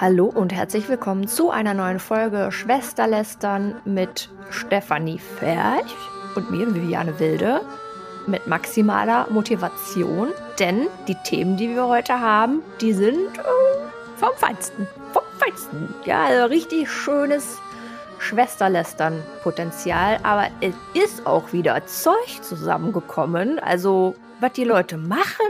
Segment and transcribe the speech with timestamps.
[0.00, 5.94] Hallo und herzlich willkommen zu einer neuen Folge Schwesterlästern mit Stefanie Ferch
[6.34, 7.62] und mir, Viviane Wilde,
[8.26, 13.42] mit maximaler Motivation, denn die Themen, die wir heute haben, die sind äh,
[14.16, 14.86] vom Feinsten.
[15.12, 15.94] Vom Feinsten.
[16.04, 17.58] Ja, also richtig schönes
[18.18, 23.58] Schwesterlästern-Potenzial, aber es ist auch wieder Zeug zusammengekommen.
[23.58, 25.46] Also, was die Leute machen.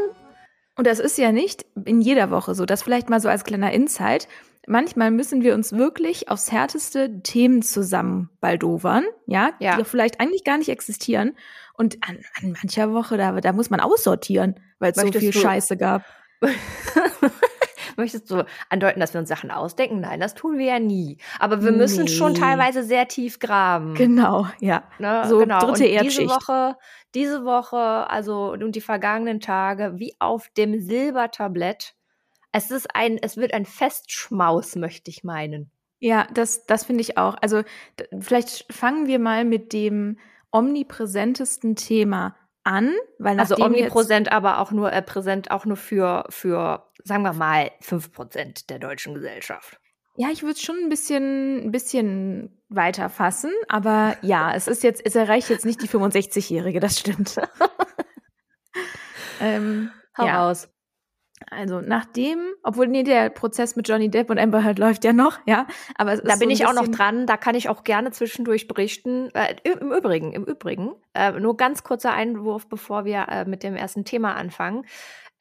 [0.77, 2.67] Und das ist ja nicht in jeder Woche so.
[2.67, 4.29] Das vielleicht mal so als kleiner Insight.
[4.67, 9.77] Manchmal müssen wir uns wirklich aufs härteste Themen zusammenbaldowern, ja, ja.
[9.79, 11.37] die vielleicht eigentlich gar nicht existieren.
[11.75, 15.77] Und an, an mancher Woche, da, da muss man aussortieren, weil es so viel Scheiße
[15.77, 16.05] gab.
[17.97, 20.01] Möchtest du andeuten, dass wir uns Sachen ausdenken?
[20.01, 21.19] Nein, das tun wir ja nie.
[21.39, 22.11] Aber wir müssen nee.
[22.11, 23.95] schon teilweise sehr tief graben.
[23.95, 24.85] Genau, ja.
[24.99, 25.25] Ne?
[25.27, 25.61] So genau.
[25.61, 26.19] dritte und Erdschicht.
[26.21, 26.77] Diese Woche,
[27.15, 31.95] diese Woche, also und die vergangenen Tage, wie auf dem Silbertablett.
[32.53, 35.71] Es ist ein, es wird ein Festschmaus, möchte ich meinen.
[35.99, 37.37] Ja, das, das finde ich auch.
[37.41, 37.63] Also
[38.21, 40.19] vielleicht fangen wir mal mit dem
[40.53, 46.91] omnipräsentesten Thema an, weil also omnipräsent, aber auch nur äh, präsent auch nur für für
[47.05, 49.79] sagen wir mal fünf Prozent der deutschen Gesellschaft.
[50.17, 54.83] Ja, ich würde es schon ein bisschen ein bisschen weiter fassen, aber ja, es ist
[54.83, 57.37] jetzt es erreicht jetzt nicht die 65-jährige, das stimmt.
[59.41, 60.47] ähm, Hau ja.
[60.47, 60.69] raus.
[61.51, 65.39] Also nachdem, obwohl nee, der Prozess mit Johnny Depp und Amber Heard läuft ja noch,
[65.47, 67.27] ja, aber da bin so ich auch noch dran.
[67.27, 69.31] Da kann ich auch gerne zwischendurch berichten.
[69.35, 73.77] Äh, Im Übrigen, im Übrigen, äh, nur ganz kurzer Einwurf, bevor wir äh, mit dem
[73.77, 74.85] ersten Thema anfangen.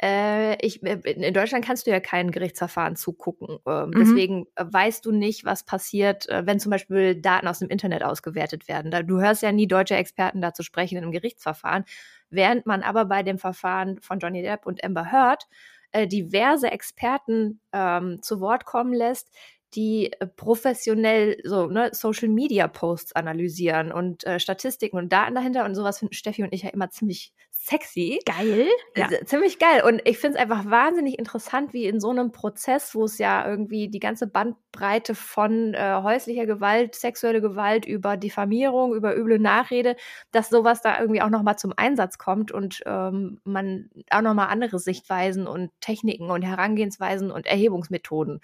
[0.02, 3.60] Äh, ich, äh, in Deutschland kannst du ja kein Gerichtsverfahren zugucken.
[3.66, 3.94] Ähm, mhm.
[3.98, 8.68] Deswegen äh, weißt du nicht, was passiert, wenn zum Beispiel Daten aus dem Internet ausgewertet
[8.68, 9.08] werden.
[9.08, 11.86] Du hörst ja nie deutsche Experten dazu sprechen in einem Gerichtsverfahren.
[12.30, 15.48] Während man aber bei dem Verfahren von Johnny Depp und Amber Heard
[15.96, 19.30] äh, diverse Experten ähm, zu Wort kommen lässt,
[19.74, 25.64] die äh, professionell so ne, Social Media Posts analysieren und äh, Statistiken und Daten dahinter.
[25.66, 27.34] Und sowas finden Steffi und ich ja immer ziemlich
[27.66, 28.20] sexy.
[28.26, 28.68] Geil.
[28.96, 29.10] Ja.
[29.26, 29.82] Ziemlich geil.
[29.84, 33.48] Und ich finde es einfach wahnsinnig interessant, wie in so einem Prozess, wo es ja
[33.48, 39.96] irgendwie die ganze Bandbreite von äh, häuslicher Gewalt, sexuelle Gewalt über Diffamierung, über üble Nachrede,
[40.32, 44.78] dass sowas da irgendwie auch nochmal zum Einsatz kommt und ähm, man auch nochmal andere
[44.78, 48.42] Sichtweisen und Techniken und Herangehensweisen und Erhebungsmethoden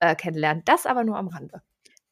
[0.00, 0.66] äh, kennenlernt.
[0.68, 1.60] Das aber nur am Rande.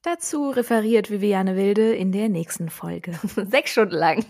[0.02, 3.12] Dazu referiert Viviane Wilde in der nächsten Folge.
[3.50, 4.24] Sechs Stunden lang.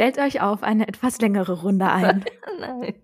[0.00, 2.24] Stellt euch auf eine etwas längere Runde ein.
[2.58, 2.94] Nein.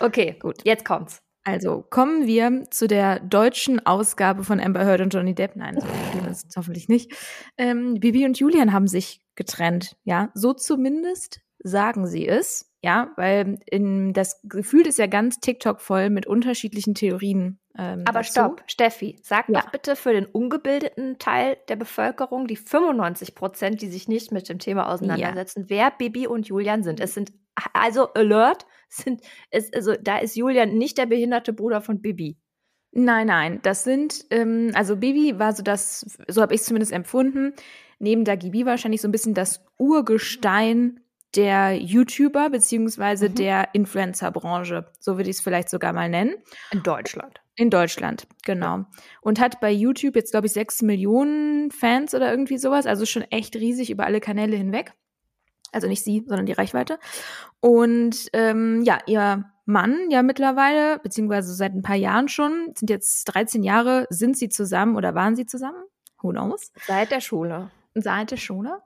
[0.00, 1.22] Okay, gut, jetzt kommt's.
[1.44, 5.56] Also kommen wir zu der deutschen Ausgabe von Amber Heard und Johnny Depp.
[5.56, 5.86] Nein, so
[6.30, 7.10] ist es hoffentlich nicht.
[7.56, 9.96] Ähm, Bibi und Julian haben sich getrennt.
[10.04, 12.70] Ja, so zumindest sagen sie es.
[12.82, 17.58] Ja, weil in, das Gefühl ist ja ganz TikTok voll mit unterschiedlichen Theorien.
[17.76, 18.30] Ähm, Aber dazu.
[18.30, 19.60] stopp, Steffi, sag ja.
[19.60, 24.48] doch bitte für den ungebildeten Teil der Bevölkerung, die 95 Prozent, die sich nicht mit
[24.48, 25.70] dem Thema auseinandersetzen, ja.
[25.70, 27.00] wer Bibi und Julian sind.
[27.00, 27.32] Es sind
[27.72, 32.36] also Alert, sind es, also da ist Julian nicht der behinderte Bruder von Bibi.
[32.92, 36.92] Nein, nein, das sind ähm, also Bibi war so das, so habe ich es zumindest
[36.92, 37.54] empfunden.
[37.98, 41.00] Neben Dagi B wahrscheinlich so ein bisschen das Urgestein
[41.36, 43.34] der YouTuber beziehungsweise mhm.
[43.34, 44.86] der Influencer-Branche.
[45.00, 46.34] So würde ich es vielleicht sogar mal nennen.
[46.70, 47.40] In Deutschland.
[47.56, 48.84] In Deutschland, genau.
[49.20, 52.86] Und hat bei YouTube jetzt, glaube ich, sechs Millionen Fans oder irgendwie sowas.
[52.86, 54.92] Also schon echt riesig über alle Kanäle hinweg.
[55.70, 56.98] Also nicht sie, sondern die Reichweite.
[57.60, 63.24] Und ähm, ja, ihr Mann ja mittlerweile, beziehungsweise seit ein paar Jahren schon, sind jetzt
[63.26, 65.82] 13 Jahre, sind sie zusammen oder waren sie zusammen?
[66.22, 66.72] Who knows?
[66.86, 67.70] Seit der Schule.
[67.94, 68.82] Seit der Schule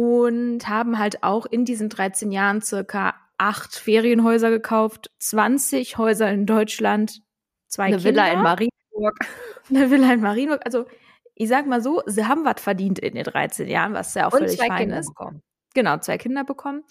[0.00, 6.46] und haben halt auch in diesen 13 Jahren circa acht Ferienhäuser gekauft, 20 Häuser in
[6.46, 7.20] Deutschland,
[7.66, 8.08] zwei Eine Kinder.
[8.08, 9.18] Villa in Marienburg.
[9.68, 10.62] Eine Villa in Marienburg.
[10.64, 10.86] Also
[11.34, 14.32] ich sag mal so, sie haben was verdient in den 13 Jahren, was ja auch
[14.32, 15.08] und völlig zwei fein Kinder ist.
[15.08, 15.42] Bekommen.
[15.74, 16.82] Genau, zwei Kinder bekommen.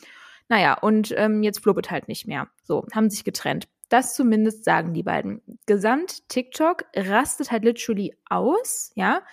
[0.48, 2.48] Naja, und ähm, jetzt flubbet halt nicht mehr.
[2.62, 3.68] So, haben sich getrennt.
[3.90, 5.42] Das zumindest sagen die beiden.
[5.66, 9.24] Gesamt TikTok rastet halt literally aus, ja.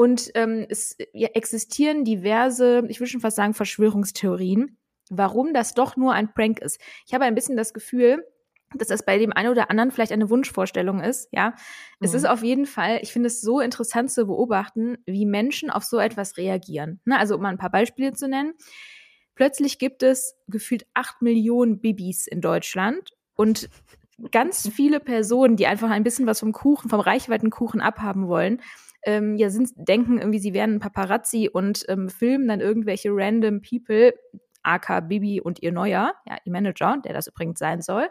[0.00, 4.78] Und ähm, es ja, existieren diverse, ich würde schon fast sagen, Verschwörungstheorien,
[5.10, 6.80] warum das doch nur ein Prank ist.
[7.06, 8.24] Ich habe ein bisschen das Gefühl,
[8.74, 11.50] dass das bei dem einen oder anderen vielleicht eine Wunschvorstellung ist, ja.
[11.50, 11.54] Mhm.
[12.00, 12.28] Es ist mhm.
[12.30, 16.38] auf jeden Fall, ich finde es so interessant zu beobachten, wie Menschen auf so etwas
[16.38, 17.02] reagieren.
[17.04, 17.18] Ne?
[17.18, 18.54] Also um mal ein paar Beispiele zu nennen.
[19.34, 23.68] Plötzlich gibt es gefühlt acht Millionen Babys in Deutschland und
[24.32, 28.62] ganz viele Personen, die einfach ein bisschen was vom Kuchen, vom Reichweitenkuchen abhaben wollen,
[29.04, 33.62] ähm, ja sind, denken irgendwie, sie wären ein Paparazzi und ähm, filmen dann irgendwelche random
[33.62, 34.12] People,
[34.62, 38.08] aka Bibi und ihr Neuer, ja, ihr Manager, der das übrigens sein soll,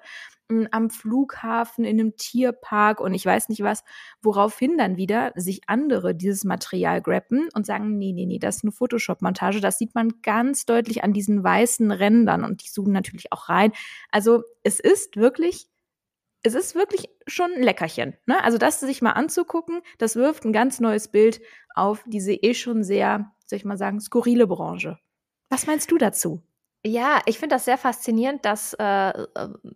[0.72, 3.84] am Flughafen, in einem Tierpark und ich weiß nicht was,
[4.22, 8.64] woraufhin dann wieder sich andere dieses Material grappen und sagen, nee, nee, nee, das ist
[8.64, 9.62] eine Photoshop-Montage.
[9.62, 13.74] Das sieht man ganz deutlich an diesen weißen Rändern und die suchen natürlich auch rein.
[14.12, 15.68] Also es ist wirklich
[16.44, 18.16] es ist wirklich schon ein Leckerchen.
[18.26, 18.44] Ne?
[18.44, 21.42] Also das sich mal anzugucken, das wirft ein ganz neues Bild
[21.76, 25.00] auf diese eh schon sehr, soll ich mal sagen, skurrile Branche.
[25.50, 26.42] Was meinst du dazu?
[26.86, 29.26] Ja, ich finde das sehr faszinierend, dass äh, äh,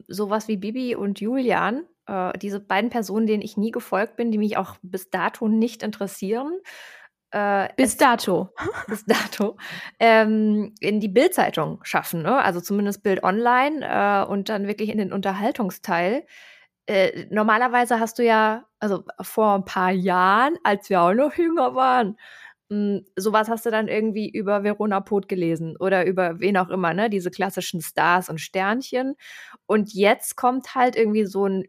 [0.07, 4.37] sowas wie Bibi und Julian, äh, diese beiden Personen, denen ich nie gefolgt bin, die
[4.37, 6.53] mich auch bis dato nicht interessieren,
[7.31, 8.49] äh, bis dato,
[8.87, 9.57] bis dato,
[9.99, 12.37] ähm, in die Bildzeitung schaffen, ne?
[12.37, 16.25] also zumindest Bild Online äh, und dann wirklich in den Unterhaltungsteil.
[16.87, 21.75] Äh, normalerweise hast du ja, also vor ein paar Jahren, als wir auch noch jünger
[21.75, 22.17] waren,
[22.69, 26.93] hm, sowas hast du dann irgendwie über Verona Poth gelesen oder über wen auch immer,
[26.93, 27.09] ne?
[27.09, 29.15] Diese klassischen Stars und Sternchen.
[29.67, 31.65] Und jetzt kommt halt irgendwie so ein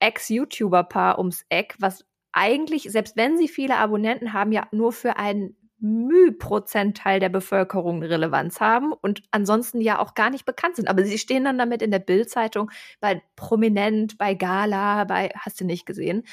[0.00, 5.56] Ex-YouTuber-Paar ums Eck, was eigentlich, selbst wenn sie viele Abonnenten haben, ja nur für einen
[5.80, 10.88] Müh-Prozentteil der Bevölkerung Relevanz haben und ansonsten ja auch gar nicht bekannt sind.
[10.88, 12.70] Aber sie stehen dann damit in der Bildzeitung,
[13.00, 16.24] bei Prominent, bei Gala, bei hast du nicht gesehen.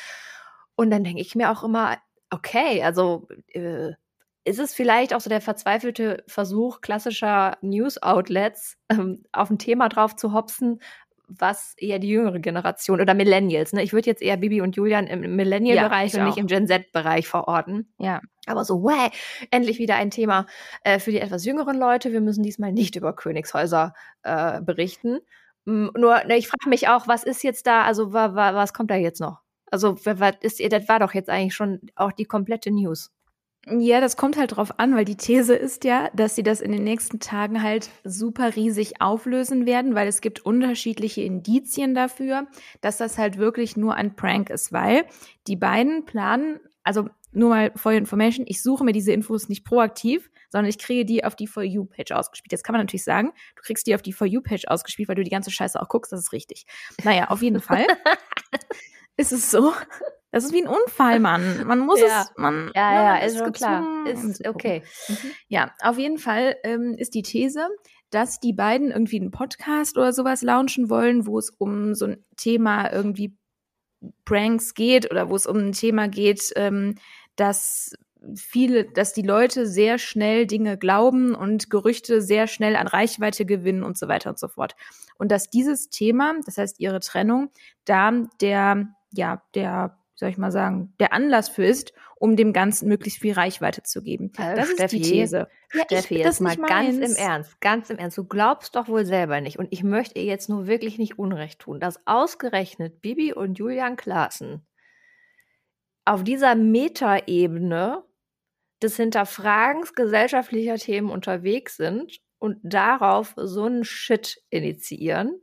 [0.76, 1.98] Und dann denke ich mir auch immer,
[2.32, 3.94] okay, also äh,
[4.46, 10.16] ist es vielleicht auch so der verzweifelte Versuch klassischer News-Outlets, ähm, auf ein Thema drauf
[10.16, 10.80] zu hopsen,
[11.27, 13.83] was eher die jüngere Generation oder Millennials, ne?
[13.83, 17.27] Ich würde jetzt eher Bibi und Julian im Millennial-Bereich ja, und nicht im Gen Z-Bereich
[17.27, 17.94] verorten.
[17.98, 18.22] Ja.
[18.45, 19.10] Aber so, wow,
[19.51, 20.45] endlich wieder ein Thema
[20.83, 22.12] äh, für die etwas jüngeren Leute.
[22.12, 23.94] Wir müssen diesmal nicht über Königshäuser
[24.24, 25.19] äh, berichten.
[25.66, 28.74] Mm, nur, ne, ich frage mich auch, was ist jetzt da, also wa, wa, was
[28.74, 29.42] kommt da jetzt noch?
[29.72, 33.12] Also, was ist, das war doch jetzt eigentlich schon auch die komplette News.
[33.68, 36.72] Ja, das kommt halt drauf an, weil die These ist ja, dass sie das in
[36.72, 42.46] den nächsten Tagen halt super riesig auflösen werden, weil es gibt unterschiedliche Indizien dafür,
[42.82, 45.06] dass das halt wirklich nur ein Prank ist, weil
[45.48, 49.66] die beiden planen, also nur mal for your information, ich suche mir diese Infos nicht
[49.66, 52.52] proaktiv, sondern ich kriege die auf die For You-Page ausgespielt.
[52.52, 55.24] Jetzt kann man natürlich sagen, du kriegst die auf die For You-Page ausgespielt, weil du
[55.24, 56.68] die ganze Scheiße auch guckst, das ist richtig.
[57.04, 57.88] Naja, auf jeden Fall
[59.18, 59.74] ist es so,
[60.31, 61.66] das ist wie ein Unfall, Mann.
[61.66, 62.22] Man muss ja.
[62.22, 64.06] es, man, ja, ja, ja ist schon klar.
[64.07, 64.83] Ist okay.
[65.07, 65.31] Mhm.
[65.48, 67.69] Ja, auf jeden Fall ähm, ist die These,
[68.10, 72.25] dass die beiden irgendwie einen Podcast oder sowas launchen wollen, wo es um so ein
[72.38, 73.38] Thema irgendwie
[74.25, 76.95] Pranks geht oder wo es um ein Thema geht, ähm,
[77.36, 77.94] dass
[78.36, 83.83] viele, dass die Leute sehr schnell Dinge glauben und Gerüchte sehr schnell an Reichweite gewinnen
[83.83, 84.75] und so weiter und so fort.
[85.18, 87.51] Und dass dieses Thema, das heißt ihre Trennung,
[87.86, 88.12] da
[88.42, 93.20] der, ja, der soll ich mal sagen, der Anlass für ist, um dem Ganzen möglichst
[93.20, 94.32] viel Reichweite zu geben.
[94.38, 95.48] Äh, das Steffi, ist die These.
[95.74, 98.18] Ja, Steffi, jetzt mal ganz im Ernst, ganz im Ernst.
[98.18, 99.60] Du glaubst doch wohl selber nicht.
[99.60, 103.98] Und ich möchte ihr jetzt nur wirklich nicht Unrecht tun, dass ausgerechnet Bibi und Julian
[103.98, 104.66] Klaassen
[106.06, 108.04] auf dieser Metaebene
[108.82, 115.42] des Hinterfragens gesellschaftlicher Themen unterwegs sind und darauf so einen Shit initiieren.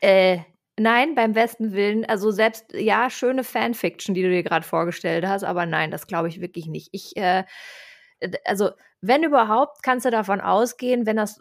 [0.00, 0.40] Äh,
[0.78, 2.04] Nein, beim besten Willen.
[2.04, 6.28] Also selbst, ja, schöne Fanfiction, die du dir gerade vorgestellt hast, aber nein, das glaube
[6.28, 6.88] ich wirklich nicht.
[6.92, 7.44] Ich, äh,
[8.44, 8.70] also
[9.00, 11.40] wenn überhaupt, kannst du davon ausgehen, wenn das,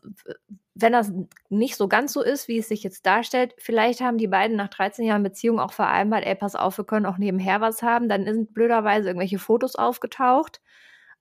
[0.75, 1.11] wenn das
[1.49, 4.69] nicht so ganz so ist, wie es sich jetzt darstellt, vielleicht haben die beiden nach
[4.69, 8.09] 13 Jahren Beziehung auch vereinbart, ey, pass auf, wir können auch nebenher was haben.
[8.09, 10.61] Dann sind blöderweise irgendwelche Fotos aufgetaucht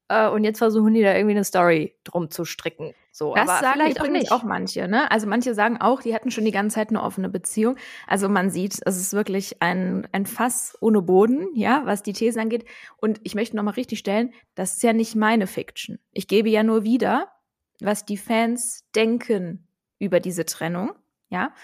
[0.09, 2.95] äh, und jetzt versuchen die da irgendwie eine Story drum zu stricken.
[3.11, 5.11] So, das aber sagen vielleicht auch, auch manche, ne?
[5.11, 7.77] Also manche sagen auch, die hatten schon die ganze Zeit eine offene Beziehung.
[8.07, 12.41] Also man sieht, es ist wirklich ein, ein Fass ohne Boden, ja, was die These
[12.41, 12.67] angeht.
[12.99, 15.99] Und ich möchte nochmal richtig stellen, das ist ja nicht meine Fiction.
[16.13, 17.33] Ich gebe ja nur wieder,
[17.81, 19.67] was die Fans denken
[19.99, 20.93] über diese Trennung,
[21.31, 21.55] ja.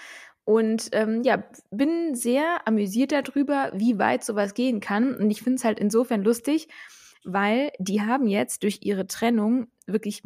[0.45, 5.15] Und ähm, ja, bin sehr amüsiert darüber, wie weit sowas gehen kann.
[5.15, 6.69] Und ich finde es halt insofern lustig,
[7.25, 10.23] weil die haben jetzt durch ihre Trennung wirklich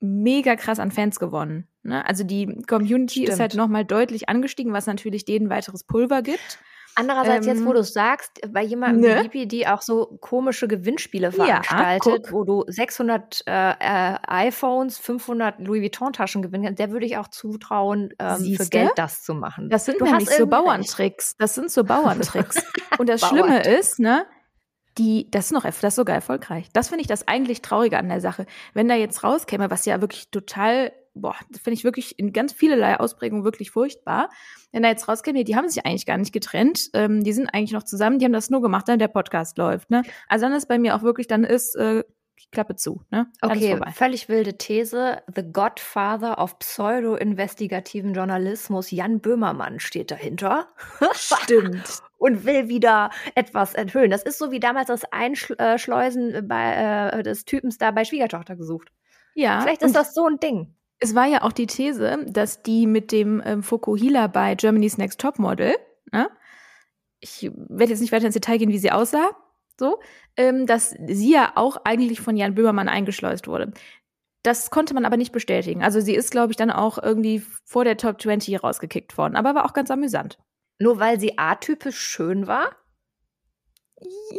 [0.00, 1.68] mega krass an Fans gewonnen.
[1.82, 2.06] Ne?
[2.06, 3.28] Also die Community Stimmt.
[3.28, 6.58] ist halt nochmal deutlich angestiegen, was natürlich denen weiteres Pulver gibt.
[6.94, 9.28] Andererseits, ähm, jetzt wo ähm, du es sagst, bei jemandem ne?
[9.32, 15.58] wie die auch so komische Gewinnspiele veranstaltet, ja, wo du 600 äh, äh, iPhones, 500
[15.60, 19.70] Louis Vuitton-Taschen gewinnen kannst, der würde ich auch zutrauen, ähm, für Geld das zu machen.
[19.70, 21.36] Das sind du nämlich so Bauerntricks.
[21.38, 22.62] Das sind so Bauerntricks.
[22.98, 24.26] Und das Schlimme ist, ne,
[24.98, 26.68] die, das ist noch, das ist sogar erfolgreich.
[26.72, 28.46] Das finde ich das eigentlich Traurige an der Sache.
[28.74, 32.52] Wenn da jetzt rauskäme, was ja wirklich total, boah, das finde ich wirklich in ganz
[32.52, 34.28] vielerlei Ausprägungen wirklich furchtbar.
[34.70, 37.72] Wenn da jetzt rauskäme, die haben sich eigentlich gar nicht getrennt, ähm, die sind eigentlich
[37.72, 40.02] noch zusammen, die haben das nur gemacht, dann der Podcast läuft, ne?
[40.28, 42.02] Also dann ist bei mir auch wirklich, dann ist äh,
[42.50, 43.02] Klappe zu.
[43.10, 43.26] Ne?
[43.40, 45.22] Okay, völlig wilde These.
[45.34, 50.68] The Godfather of pseudo-investigativen Journalismus, Jan Böhmermann, steht dahinter.
[51.14, 52.02] Stimmt.
[52.22, 54.10] Und will wieder etwas enthüllen.
[54.10, 58.92] Das ist so wie damals das Einschleusen bei, äh, des Typens da bei Schwiegertochter gesucht.
[59.34, 59.60] Ja.
[59.60, 60.74] Vielleicht ist das so ein Ding.
[61.00, 65.20] Es war ja auch die These, dass die mit dem ähm, Fokuhila bei Germany's Next
[65.20, 65.74] Topmodel,
[66.12, 66.30] ne?
[67.18, 69.30] ich werde jetzt nicht weiter ins Detail gehen, wie sie aussah,
[69.78, 69.98] so,
[70.36, 73.72] ähm, dass sie ja auch eigentlich von Jan Böhmermann eingeschleust wurde.
[74.44, 75.82] Das konnte man aber nicht bestätigen.
[75.82, 79.56] Also sie ist, glaube ich, dann auch irgendwie vor der Top 20 rausgekickt worden, aber
[79.56, 80.38] war auch ganz amüsant.
[80.82, 82.74] Nur weil sie atypisch schön war?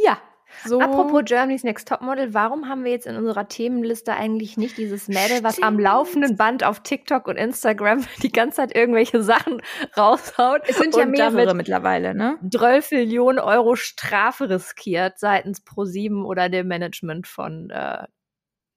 [0.03, 0.17] Ja.
[0.65, 0.81] So.
[0.81, 5.37] Apropos Germany's Next Topmodel, warum haben wir jetzt in unserer Themenliste eigentlich nicht dieses Mädel,
[5.37, 5.43] Stimmt.
[5.45, 9.61] was am laufenden Band auf TikTok und Instagram die ganze Zeit irgendwelche Sachen
[9.97, 10.61] raushaut?
[10.67, 12.37] Es sind ja mehrere mittlerweile, ne?
[12.51, 18.05] 12 Millionen Euro Strafe riskiert seitens Pro7 oder dem Management von äh,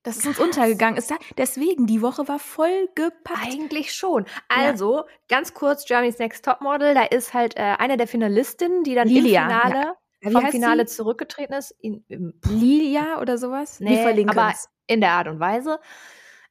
[0.07, 0.97] das ist uns untergegangen.
[0.97, 3.47] Ist da, deswegen, die Woche war voll gepackt.
[3.47, 4.25] Eigentlich schon.
[4.49, 5.05] Also, ja.
[5.29, 9.43] ganz kurz, Germany's Next Topmodel, da ist halt äh, eine der Finalistinnen, die dann Lilia,
[9.43, 9.97] im Finale ja
[10.31, 10.97] vom Finale sie?
[10.97, 11.73] zurückgetreten ist.
[11.81, 12.05] In,
[12.49, 13.81] Lilia oder sowas?
[13.81, 14.55] Nee, aber
[14.87, 15.79] in der Art und Weise.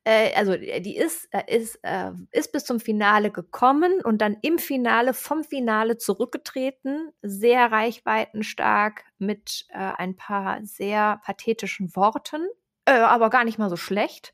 [0.04, 4.60] Äh, also die ist, äh, ist, äh, ist bis zum Finale gekommen und dann im
[4.60, 12.48] Finale vom Finale zurückgetreten, sehr reichweitenstark mit äh, ein paar sehr pathetischen Worten,
[12.86, 14.34] äh, aber gar nicht mal so schlecht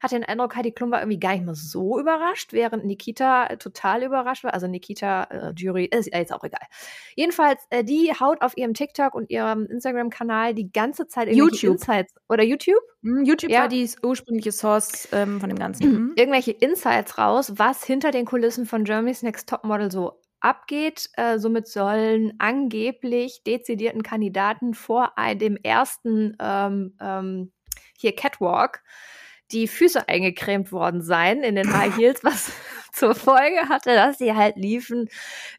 [0.00, 4.04] hatte den Eindruck, Heidi Klum war irgendwie gar nicht mal so überrascht, während Nikita total
[4.04, 4.54] überrascht war.
[4.54, 6.62] Also Nikita, äh, Jury, ist jetzt auch egal.
[7.16, 11.80] Jedenfalls, äh, die haut auf ihrem TikTok und ihrem Instagram-Kanal die ganze Zeit irgendwelche YouTube.
[11.80, 12.14] Insights.
[12.28, 12.82] Oder YouTube?
[13.02, 13.62] Mhm, YouTube ja.
[13.62, 15.90] war die ursprüngliche Source ähm, von dem Ganzen.
[15.90, 16.12] Mhm.
[16.16, 21.10] Irgendwelche Insights raus, was hinter den Kulissen von Germany's Next Topmodel so abgeht.
[21.14, 27.52] Äh, somit sollen angeblich dezidierten Kandidaten vor dem ersten ähm, ähm,
[27.98, 28.82] hier Catwalk
[29.50, 32.52] die Füße eingecremt worden sein in den High Heels, was
[32.92, 35.08] zur Folge hatte, dass sie halt liefen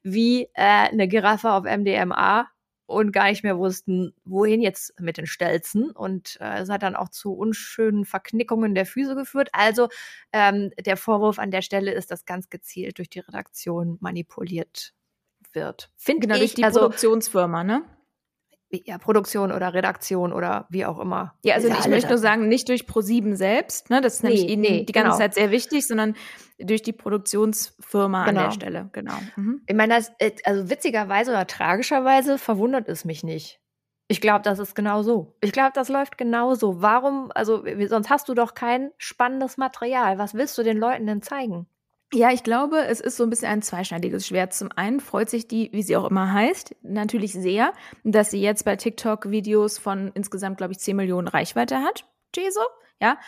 [0.04, 2.48] wie äh, eine Giraffe auf MDMA
[2.86, 5.92] und gar nicht mehr wussten, wohin jetzt mit den Stelzen.
[5.92, 9.50] Und äh, es hat dann auch zu unschönen Verknickungen der Füße geführt.
[9.54, 9.90] Also
[10.34, 14.94] ähm, der Vorwurf an der Stelle ist, dass ganz gezielt durch die Redaktion manipuliert
[15.54, 15.92] wird.
[15.98, 17.84] Finde genau, ich, durch die also, Produktionsfirma, ne?
[18.72, 21.34] Ja, Produktion oder Redaktion oder wie auch immer.
[21.44, 24.62] Ja, also ich möchte nur sagen, nicht durch Pro7 selbst, ne, das ist nämlich ihnen
[24.62, 25.18] nee, die ganze genau.
[25.18, 26.16] Zeit sehr wichtig, sondern
[26.60, 28.40] durch die Produktionsfirma genau.
[28.42, 29.18] an der Stelle, genau.
[29.36, 29.62] Mhm.
[29.66, 33.60] Ich meine, das, äh, also witzigerweise oder tragischerweise verwundert es mich nicht.
[34.08, 35.36] Ich glaube, das ist genau so.
[35.42, 36.82] Ich glaube, das läuft genau so.
[36.82, 40.18] Warum, also sonst hast du doch kein spannendes Material.
[40.18, 41.68] Was willst du den Leuten denn zeigen?
[42.12, 44.54] Ja, ich glaube, es ist so ein bisschen ein zweischneidiges Schwert.
[44.54, 47.72] Zum einen freut sich die, wie sie auch immer heißt, natürlich sehr,
[48.04, 52.06] dass sie jetzt bei TikTok Videos von insgesamt, glaube ich, 10 Millionen Reichweite hat.
[52.36, 52.62] Jesu,
[53.00, 53.20] ja.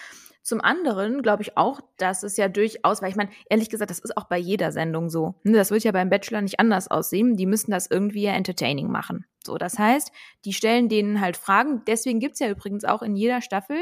[0.44, 4.00] Zum anderen glaube ich auch, dass es ja durchaus, weil ich meine, ehrlich gesagt, das
[4.00, 5.36] ist auch bei jeder Sendung so.
[5.44, 7.38] Ne, das wird ja beim Bachelor nicht anders aussehen.
[7.38, 9.26] Die müssen das irgendwie ja entertaining machen.
[9.46, 10.12] So, das heißt,
[10.46, 11.84] die stellen denen halt Fragen.
[11.86, 13.78] Deswegen gibt's ja übrigens auch in jeder Staffel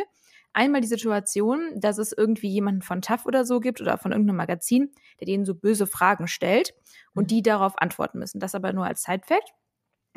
[0.53, 4.37] einmal die Situation, dass es irgendwie jemanden von TAF oder so gibt oder von irgendeinem
[4.37, 6.73] Magazin, der denen so böse Fragen stellt
[7.13, 7.27] und mhm.
[7.27, 8.39] die darauf antworten müssen.
[8.39, 9.53] Das aber nur als Side-Fact.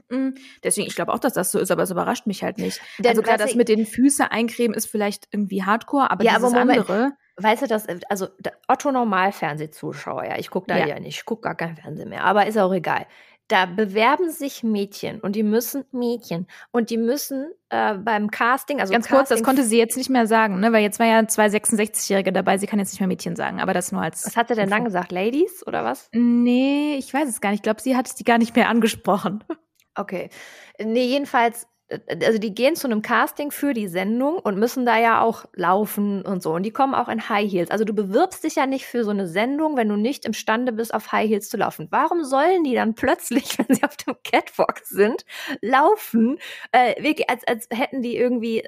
[0.08, 0.30] Mm,
[0.64, 2.80] deswegen, ich glaube auch, dass das so ist, aber es überrascht mich halt nicht.
[2.98, 6.52] Denn also klar, das mit den Füße eincremen ist vielleicht irgendwie Hardcore, aber ja, dieses
[6.52, 7.12] aber Moment, andere.
[7.36, 8.28] Weißt du, das, also
[8.68, 10.86] Otto Normal-Fernsehzuschauer, ja, ich gucke da ja.
[10.86, 13.06] ja nicht, ich gucke gar kein Fernsehen mehr, aber ist auch egal
[13.48, 18.92] da bewerben sich Mädchen und die müssen Mädchen und die müssen äh, beim Casting, also
[18.92, 21.26] ganz Casting kurz, das konnte sie jetzt nicht mehr sagen, ne, weil jetzt war ja
[21.26, 24.26] zwei 66-Jährige dabei, sie kann jetzt nicht mehr Mädchen sagen, aber das nur als.
[24.26, 26.08] Was hat sie denn dann gesagt, Ladies oder was?
[26.12, 27.58] Nee, ich weiß es gar nicht.
[27.58, 29.44] Ich glaube, sie hat sie gar nicht mehr angesprochen.
[29.94, 30.30] Okay.
[30.78, 31.66] Nee, jedenfalls
[32.08, 36.22] also die gehen zu einem Casting für die Sendung und müssen da ja auch laufen
[36.22, 36.54] und so.
[36.54, 37.70] Und die kommen auch in High Heels.
[37.70, 40.94] Also du bewirbst dich ja nicht für so eine Sendung, wenn du nicht imstande bist,
[40.94, 41.88] auf High Heels zu laufen.
[41.90, 45.24] Warum sollen die dann plötzlich, wenn sie auf dem Catwalk sind,
[45.60, 46.38] laufen,
[46.72, 48.64] äh, als, als hätten die irgendwie,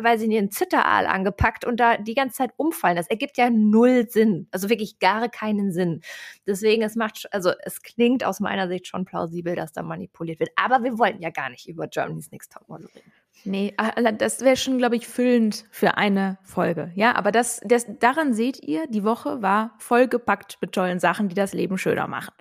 [0.00, 2.96] weil sie einen Zitteraal angepackt und da die ganze Zeit umfallen.
[2.96, 4.48] Das ergibt ja null Sinn.
[4.50, 6.00] Also wirklich gar keinen Sinn.
[6.46, 10.50] Deswegen, es macht, also es klingt aus meiner Sicht schon plausibel, dass da manipuliert wird.
[10.56, 13.12] Aber wir wollten ja gar nicht über Germany's Next Top Topmodel reden.
[13.44, 13.74] Nee,
[14.18, 16.92] das wäre schon, glaube ich, füllend für eine Folge.
[16.94, 21.34] Ja, aber das, das, daran seht ihr, die Woche war vollgepackt mit tollen Sachen, die
[21.34, 22.34] das Leben schöner machen.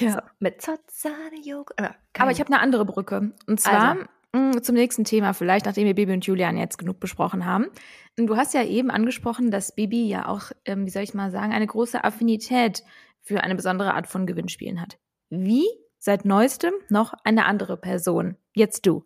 [0.00, 0.12] Ja.
[0.12, 1.74] So, mit Zotzane Yoga.
[1.80, 3.32] Ja, aber ich habe eine andere Brücke.
[3.46, 4.04] Und zwar also.
[4.32, 7.66] mh, zum nächsten Thema, vielleicht, nachdem wir Bibi und Julian jetzt genug besprochen haben.
[8.16, 11.52] Du hast ja eben angesprochen, dass Bibi ja auch, ähm, wie soll ich mal sagen,
[11.52, 12.82] eine große Affinität
[13.22, 14.98] für eine besondere Art von Gewinnspielen hat.
[15.30, 15.66] Wie
[15.98, 18.36] seit neuestem noch eine andere Person.
[18.54, 19.04] Jetzt du.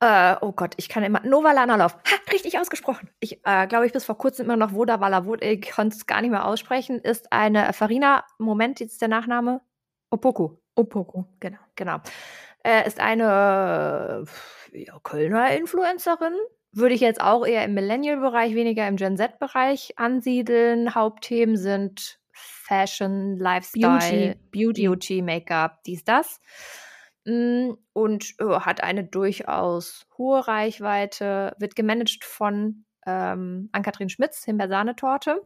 [0.00, 1.20] Äh, oh Gott, ich kann immer.
[1.20, 1.92] Nova Lanalov.
[1.92, 3.10] Ha, richtig ausgesprochen.
[3.20, 6.22] Ich äh, glaube, ich bis vor kurzem immer noch Woda Walavod, ich konnte es gar
[6.22, 9.60] nicht mehr aussprechen, ist eine Farina, Moment, jetzt ist der Nachname.
[10.10, 10.56] Opoku.
[10.74, 11.58] Opoku, genau.
[11.76, 11.98] Genau.
[12.64, 14.24] Äh, ist eine
[14.72, 16.34] ja, Kölner Influencerin.
[16.72, 20.94] Würde ich jetzt auch eher im Millennial-Bereich, weniger im Gen Z-Bereich ansiedeln.
[20.94, 26.40] Hauptthemen sind Fashion, Lifestyle, Beauty, Beauty Make-up, dies, das.
[27.24, 35.42] Mm, und äh, hat eine durchaus hohe Reichweite, wird gemanagt von ähm, Ann-Kathrin Schmitz, Himbeersahnetorte.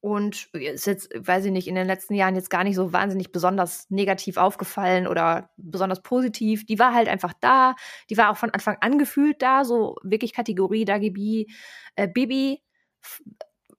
[0.00, 3.32] Und ist jetzt, weiß ich nicht, in den letzten Jahren jetzt gar nicht so wahnsinnig
[3.32, 6.66] besonders negativ aufgefallen oder besonders positiv.
[6.66, 7.74] Die war halt einfach da.
[8.10, 11.50] Die war auch von Anfang an gefühlt da, so wirklich Kategorie Dagibi,
[11.96, 12.62] äh, Bibi,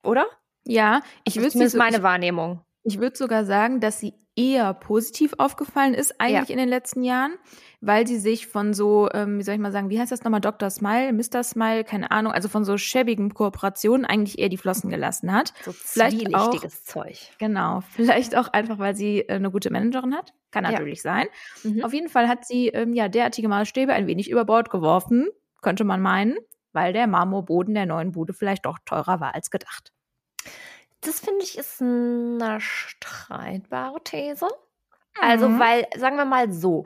[0.02, 0.26] oder?
[0.66, 2.62] Ja, ich würde zumindest meine Wahrnehmung.
[2.82, 6.54] Ich würde sogar sagen, dass sie eher positiv aufgefallen ist, eigentlich ja.
[6.54, 7.36] in den letzten Jahren,
[7.80, 10.42] weil sie sich von so, ähm, wie soll ich mal sagen, wie heißt das nochmal,
[10.42, 10.70] Dr.
[10.70, 11.44] Smile, Mr.
[11.44, 15.54] Smile, keine Ahnung, also von so schäbigen Kooperationen eigentlich eher die Flossen gelassen hat.
[15.64, 17.18] So vielleicht auch, Zeug.
[17.40, 20.34] Genau, vielleicht auch einfach, weil sie äh, eine gute Managerin hat.
[20.52, 21.14] Kann natürlich ja.
[21.14, 21.28] sein.
[21.64, 21.84] Mhm.
[21.84, 25.28] Auf jeden Fall hat sie ähm, ja derartige Maßstäbe ein wenig über Bord geworfen,
[25.62, 26.38] könnte man meinen,
[26.74, 29.92] weil der Marmorboden der neuen Bude vielleicht doch teurer war als gedacht.
[31.06, 34.48] Das finde ich ist eine streitbare These.
[35.20, 35.60] Also, mhm.
[35.60, 36.84] weil, sagen wir mal so,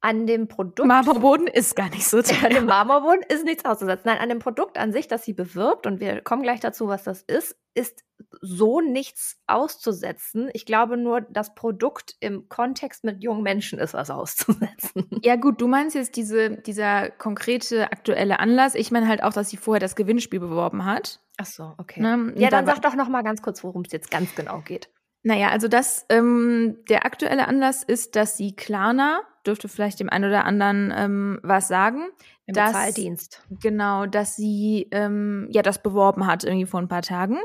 [0.00, 0.86] an dem Produkt.
[0.86, 2.36] Marmorboden ist gar nicht so teuer.
[2.44, 4.02] An dem Marmorboden ist nichts auszusetzen.
[4.04, 7.04] Nein, an dem Produkt an sich, das sie bewirbt, und wir kommen gleich dazu, was
[7.04, 8.04] das ist, ist
[8.40, 10.48] so nichts auszusetzen.
[10.52, 15.08] Ich glaube nur, das Produkt im Kontext mit jungen Menschen ist was auszusetzen.
[15.22, 18.74] Ja, gut, du meinst jetzt diese, dieser konkrete aktuelle Anlass.
[18.74, 21.20] Ich meine halt auch, dass sie vorher das Gewinnspiel beworben hat.
[21.36, 22.00] Ach so, okay.
[22.00, 22.32] Ne?
[22.36, 24.88] Ja, dann sag doch noch mal ganz kurz, worum es jetzt ganz genau geht.
[25.22, 30.24] Naja, also das, ähm, der aktuelle Anlass ist, dass sie Klarna, dürfte vielleicht dem einen
[30.24, 32.08] oder anderen ähm, was sagen.
[32.46, 33.42] Im dass, Bezahldienst.
[33.62, 37.38] Genau, dass sie ähm, ja das beworben hat irgendwie vor ein paar Tagen.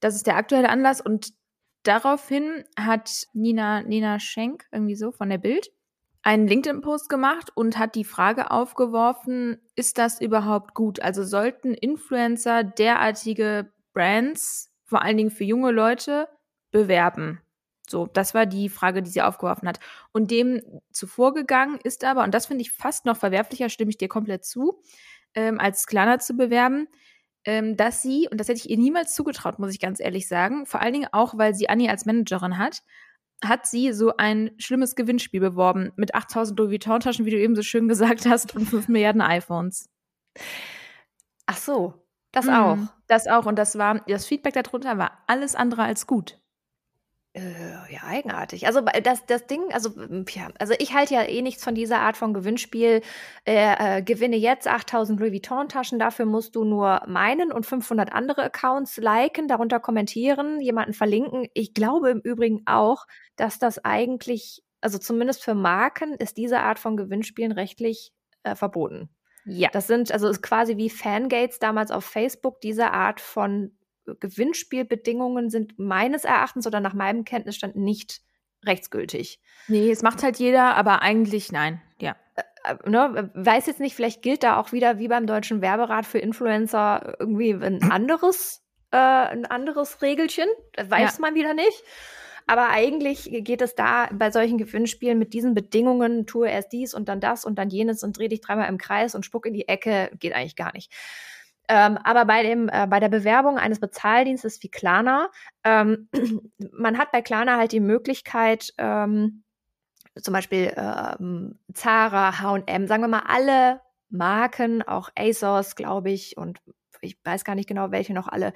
[0.00, 1.32] Das ist der aktuelle Anlass und
[1.84, 5.70] daraufhin hat Nina, Nina Schenk, irgendwie so, von der Bild,
[6.22, 11.00] einen LinkedIn-Post gemacht und hat die Frage aufgeworfen, ist das überhaupt gut?
[11.00, 16.28] Also sollten Influencer derartige Brands, vor allen Dingen für junge Leute,
[16.72, 17.40] bewerben?
[17.88, 19.80] So, das war die Frage, die sie aufgeworfen hat.
[20.12, 23.98] Und dem zuvor gegangen ist aber, und das finde ich fast noch verwerflicher, stimme ich
[23.98, 24.80] dir komplett zu,
[25.34, 26.88] ähm, als Kleiner zu bewerben,
[27.44, 30.66] ähm, dass sie, und das hätte ich ihr niemals zugetraut, muss ich ganz ehrlich sagen,
[30.66, 32.82] vor allen Dingen auch, weil sie Annie als Managerin hat,
[33.44, 37.62] hat sie so ein schlimmes Gewinnspiel beworben mit 8000 Louis Vuitton-Taschen, wie du eben so
[37.62, 39.88] schön gesagt hast, und 5 Milliarden iPhones.
[41.46, 41.94] Ach so,
[42.32, 42.78] das mhm, auch.
[43.06, 43.46] Das auch.
[43.46, 46.40] Und das war, das Feedback darunter war alles andere als gut.
[47.36, 48.66] Äh, ja, eigenartig.
[48.66, 49.90] Also das, das Ding, also
[50.30, 53.02] ja, also ich halte ja eh nichts von dieser Art von Gewinnspiel.
[53.44, 58.44] Äh, äh, gewinne jetzt 8000 Louis Vuitton-Taschen, dafür musst du nur meinen und 500 andere
[58.44, 61.46] Accounts liken, darunter kommentieren, jemanden verlinken.
[61.52, 66.78] Ich glaube im Übrigen auch, dass das eigentlich, also zumindest für Marken, ist diese Art
[66.78, 69.10] von Gewinnspielen rechtlich äh, verboten.
[69.44, 69.68] Ja.
[69.74, 73.76] Das sind, also ist quasi wie Fangates damals auf Facebook, diese Art von
[74.20, 78.20] Gewinnspielbedingungen sind meines Erachtens oder nach meinem Kenntnisstand nicht
[78.64, 79.40] rechtsgültig.
[79.68, 81.80] Nee, es macht halt jeder, aber eigentlich nein.
[82.00, 82.16] Ja.
[82.84, 87.16] Ne, weiß jetzt nicht, vielleicht gilt da auch wieder wie beim deutschen Werberat für Influencer
[87.20, 90.48] irgendwie ein anderes, äh, ein anderes Regelchen.
[90.72, 91.20] Das weiß ja.
[91.20, 91.82] man wieder nicht.
[92.48, 97.08] Aber eigentlich geht es da bei solchen Gewinnspielen mit diesen Bedingungen, tue erst dies und
[97.08, 99.66] dann das und dann jenes und dreh dich dreimal im Kreis und spuck in die
[99.66, 100.92] Ecke, geht eigentlich gar nicht.
[101.68, 105.30] Ähm, aber bei, dem, äh, bei der Bewerbung eines Bezahldienstes wie Klarna,
[105.64, 106.08] ähm,
[106.72, 109.42] man hat bei Klarna halt die Möglichkeit, ähm,
[110.20, 116.60] zum Beispiel ähm, Zara, H&M, sagen wir mal alle Marken, auch ASOS, glaube ich, und
[117.00, 118.52] ich weiß gar nicht genau, welche noch alle,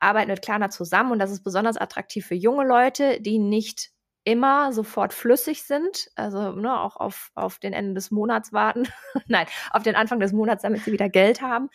[0.00, 1.12] arbeiten mit Klarna zusammen.
[1.12, 3.93] Und das ist besonders attraktiv für junge Leute, die nicht
[4.24, 8.88] immer sofort flüssig sind, also ne, auch auf, auf den Ende des Monats warten,
[9.26, 11.68] nein, auf den Anfang des Monats, damit sie wieder Geld haben,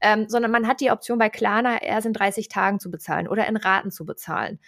[0.00, 3.46] ähm, sondern man hat die Option bei Klarna erst in 30 Tagen zu bezahlen oder
[3.46, 4.60] in Raten zu bezahlen.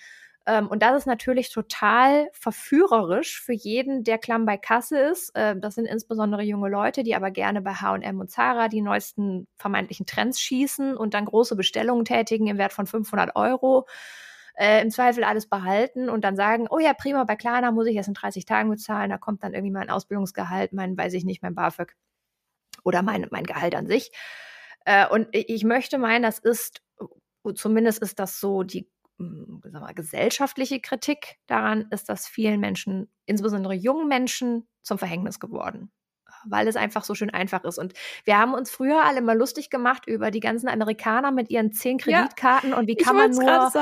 [0.48, 5.31] Ähm, und das ist natürlich total verführerisch für jeden, der klamm bei Kasse ist.
[5.37, 9.46] Äh, das sind insbesondere junge Leute, die aber gerne bei H&M und Zara die neuesten
[9.57, 13.87] vermeintlichen Trends schießen und dann große Bestellungen tätigen im Wert von 500 Euro
[14.59, 17.94] äh, im Zweifel alles behalten und dann sagen, oh ja, prima, bei Klarna muss ich
[17.94, 21.42] erst in 30 Tagen bezahlen, da kommt dann irgendwie mein Ausbildungsgehalt, mein, weiß ich nicht,
[21.42, 21.94] mein BAföG
[22.83, 24.11] oder mein, mein Gehalt an sich.
[24.85, 26.83] Äh, und ich möchte meinen, das ist,
[27.55, 33.75] zumindest ist das so die hm, wir, gesellschaftliche Kritik daran, ist das vielen Menschen, insbesondere
[33.75, 35.92] jungen Menschen, zum Verhängnis geworden.
[36.46, 37.79] Weil es einfach so schön einfach ist.
[37.79, 41.72] Und wir haben uns früher alle mal lustig gemacht über die ganzen Amerikaner mit ihren
[41.72, 43.72] zehn Kreditkarten ja, und wie kann man nur,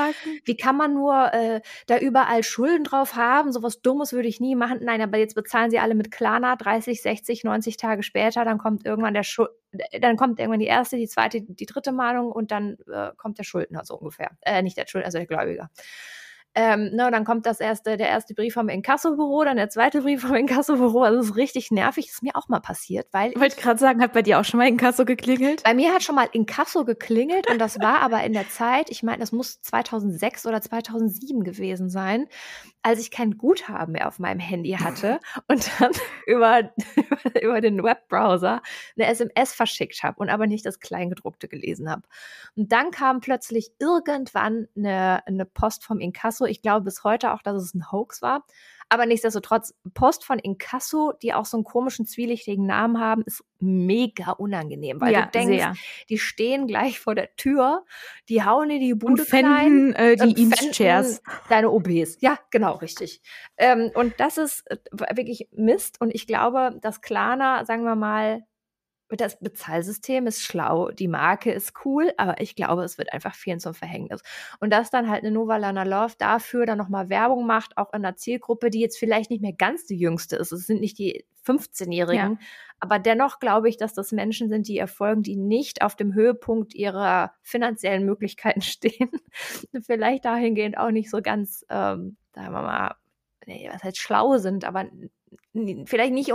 [0.45, 3.51] wie kann man nur äh, da überall Schulden drauf haben?
[3.51, 4.79] Sowas Dummes würde ich nie machen.
[4.81, 8.85] Nein, aber jetzt bezahlen sie alle mit Klarna 30, 60, 90 Tage später, dann kommt
[8.85, 9.49] irgendwann der Schuld,
[10.01, 13.43] dann kommt irgendwann die erste, die zweite, die dritte Mahnung und dann äh, kommt der
[13.43, 14.31] Schuldner so ungefähr.
[14.41, 15.69] Äh, nicht der Schuldner, also der Gläubiger.
[16.59, 20.21] Ähm, ne, dann kommt das erste, der erste Brief vom Inkassobüro, dann der zweite Brief
[20.21, 21.03] vom Inkassobüro.
[21.03, 22.07] Also das ist richtig nervig.
[22.07, 23.29] Das ist mir auch mal passiert, weil.
[23.29, 25.61] Ich wollte gerade sagen, hat bei dir auch schon mal Inkasso geklingelt?
[25.61, 29.03] Bei mir hat schon mal Inkasso geklingelt und das war aber in der Zeit, ich
[29.03, 32.25] meine, das muss 2006 oder 2007 gewesen sein,
[32.81, 35.91] als ich kein Guthaben mehr auf meinem Handy hatte und dann
[36.25, 36.71] über,
[37.41, 38.63] über den Webbrowser
[38.97, 42.03] eine SMS verschickt habe und aber nicht das Kleingedruckte gelesen habe.
[42.55, 46.46] Und dann kam plötzlich irgendwann eine, eine Post vom Inkasso.
[46.49, 48.43] Ich glaube bis heute auch, dass es ein Hoax war.
[48.89, 54.31] Aber nichtsdestotrotz, Post von Inkasso, die auch so einen komischen, zwielichtigen Namen haben, ist mega
[54.31, 55.73] unangenehm, weil ja, du denkst, sehr.
[56.09, 57.83] die stehen gleich vor der Tür,
[58.29, 61.21] die hauen in die Bude und fänden, klein, äh, die Eames-Chairs.
[61.49, 62.17] Deine OBs.
[62.21, 63.21] Ja, genau, richtig.
[63.57, 64.77] Ähm, und das ist äh,
[65.15, 65.99] wirklich Mist.
[65.99, 68.43] Und ich glaube, dass Klarna, sagen wir mal,
[69.09, 73.59] das Bezahlsystem ist schlau, die Marke ist cool, aber ich glaube, es wird einfach vielen
[73.59, 74.21] zum Verhängnis.
[74.59, 78.03] Und dass dann halt eine Nova Lana Love dafür dann nochmal Werbung macht, auch in
[78.03, 80.51] einer Zielgruppe, die jetzt vielleicht nicht mehr ganz die jüngste ist.
[80.51, 82.37] Es sind nicht die 15-Jährigen, ja.
[82.81, 86.75] aber dennoch glaube ich, dass das Menschen sind, die erfolgen, die nicht auf dem Höhepunkt
[86.75, 89.09] ihrer finanziellen Möglichkeiten stehen.
[89.85, 92.95] vielleicht dahingehend auch nicht so ganz, ähm, sagen wir mal,
[93.45, 94.85] nee, was heißt schlau sind, aber
[95.85, 96.31] vielleicht nicht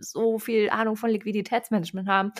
[0.00, 2.32] so viel Ahnung von Liquiditätsmanagement haben,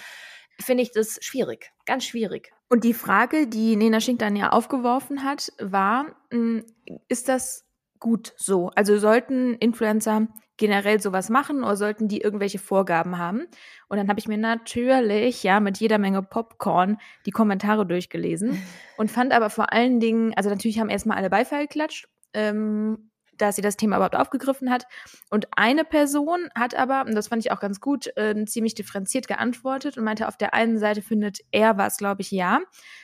[0.61, 2.53] finde ich das schwierig, ganz schwierig.
[2.69, 6.65] Und die Frage, die Nena Schink dann ja aufgeworfen hat, war, hm,
[7.09, 7.67] ist das
[7.99, 8.71] gut so?
[8.75, 13.47] Also sollten Influencer generell sowas machen oder sollten die irgendwelche Vorgaben haben?
[13.89, 18.63] Und dann habe ich mir natürlich, ja, mit jeder Menge Popcorn die Kommentare durchgelesen
[18.97, 23.57] und fand aber vor allen Dingen, also natürlich haben erstmal alle Beifall geklatscht, ähm, dass
[23.57, 24.87] sie das Thema überhaupt aufgegriffen hat.
[25.31, 29.29] Und eine Person hat aber, und das fand ich auch ganz gut, äh, ziemlich differenziert
[29.29, 32.61] geantwortet und meinte, auf der einen Seite findet er was, glaube ich, ja.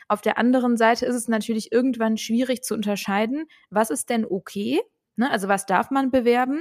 [0.08, 4.80] Auf der anderen Seite ist es natürlich irgendwann schwierig zu unterscheiden, was ist denn okay?
[5.16, 5.30] Ne?
[5.30, 6.60] Also was darf man bewerben?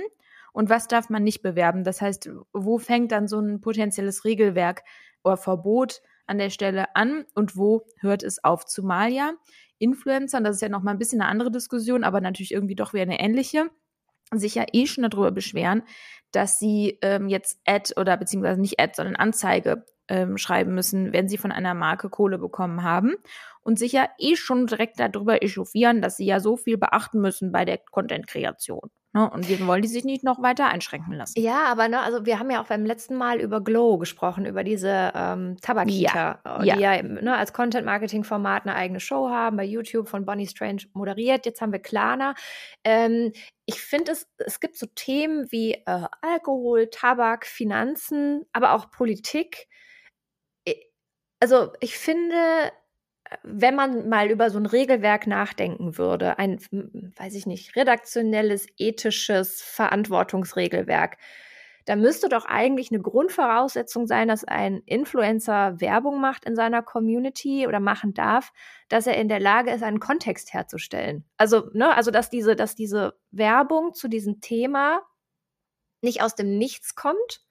[0.52, 1.84] Und was darf man nicht bewerben?
[1.84, 4.84] Das heißt, wo fängt dann so ein potenzielles Regelwerk
[5.24, 8.66] oder Verbot an der Stelle an und wo hört es auf?
[8.66, 9.34] Zumal ja
[9.80, 13.04] Influencern, das ist ja nochmal ein bisschen eine andere Diskussion, aber natürlich irgendwie doch wieder
[13.04, 13.70] eine ähnliche,
[14.32, 15.84] sich ja eh schon darüber beschweren,
[16.32, 21.28] dass sie ähm, jetzt Ad oder beziehungsweise nicht Ad, sondern Anzeige ähm, schreiben müssen, wenn
[21.28, 23.16] sie von einer Marke Kohle bekommen haben
[23.62, 27.52] und sich ja eh schon direkt darüber echauffieren, dass sie ja so viel beachten müssen
[27.52, 28.90] bei der Content-Kreation.
[29.12, 29.28] Ne?
[29.28, 31.40] Und wir wollen die sich nicht noch weiter einschränken lassen.
[31.40, 34.64] Ja, aber ne, also wir haben ja auch beim letzten Mal über Glow gesprochen, über
[34.64, 39.64] diese ähm, Tabakita, ja, die ja, ja ne, als Content-Marketing-Format eine eigene Show haben, bei
[39.64, 41.48] YouTube von Bonnie Strange moderiert.
[41.48, 42.36] Jetzt haben wir Klarna.
[42.84, 43.32] Ähm,
[43.66, 49.68] ich finde, es, es gibt so Themen wie äh, Alkohol, Tabak, Finanzen, aber auch Politik.
[51.40, 52.72] Also ich finde,
[53.44, 59.62] wenn man mal über so ein Regelwerk nachdenken würde, ein, weiß ich nicht, redaktionelles, ethisches
[59.62, 61.18] Verantwortungsregelwerk,
[61.86, 67.66] da müsste doch eigentlich eine Grundvoraussetzung sein, dass ein Influencer Werbung macht in seiner Community
[67.68, 68.52] oder machen darf,
[68.90, 71.26] dass er in der Lage ist, einen Kontext herzustellen.
[71.38, 75.02] Also, ne, also dass diese, dass diese Werbung zu diesem Thema
[76.02, 77.42] nicht aus dem Nichts kommt,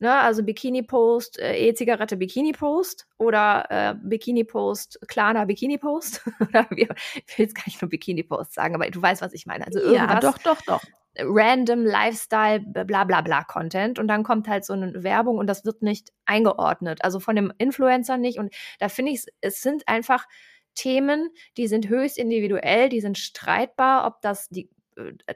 [0.00, 0.12] Ne?
[0.12, 6.22] Also Bikini-Post, äh, E-Zigarette Bikini-Post oder äh, Bikini-Post, Klarna Bikini-Post.
[6.70, 6.96] ich will
[7.36, 9.66] jetzt gar nicht nur Bikini-Post sagen, aber du weißt, was ich meine.
[9.66, 10.08] Also irgendwas.
[10.08, 10.82] Ja, doch, doch, doch.
[11.18, 15.66] Random Lifestyle, bla bla bla Content und dann kommt halt so eine Werbung und das
[15.66, 17.04] wird nicht eingeordnet.
[17.04, 18.38] Also von dem Influencer nicht.
[18.38, 20.26] Und da finde ich, es sind einfach
[20.74, 24.70] Themen, die sind höchst individuell, die sind streitbar, ob das die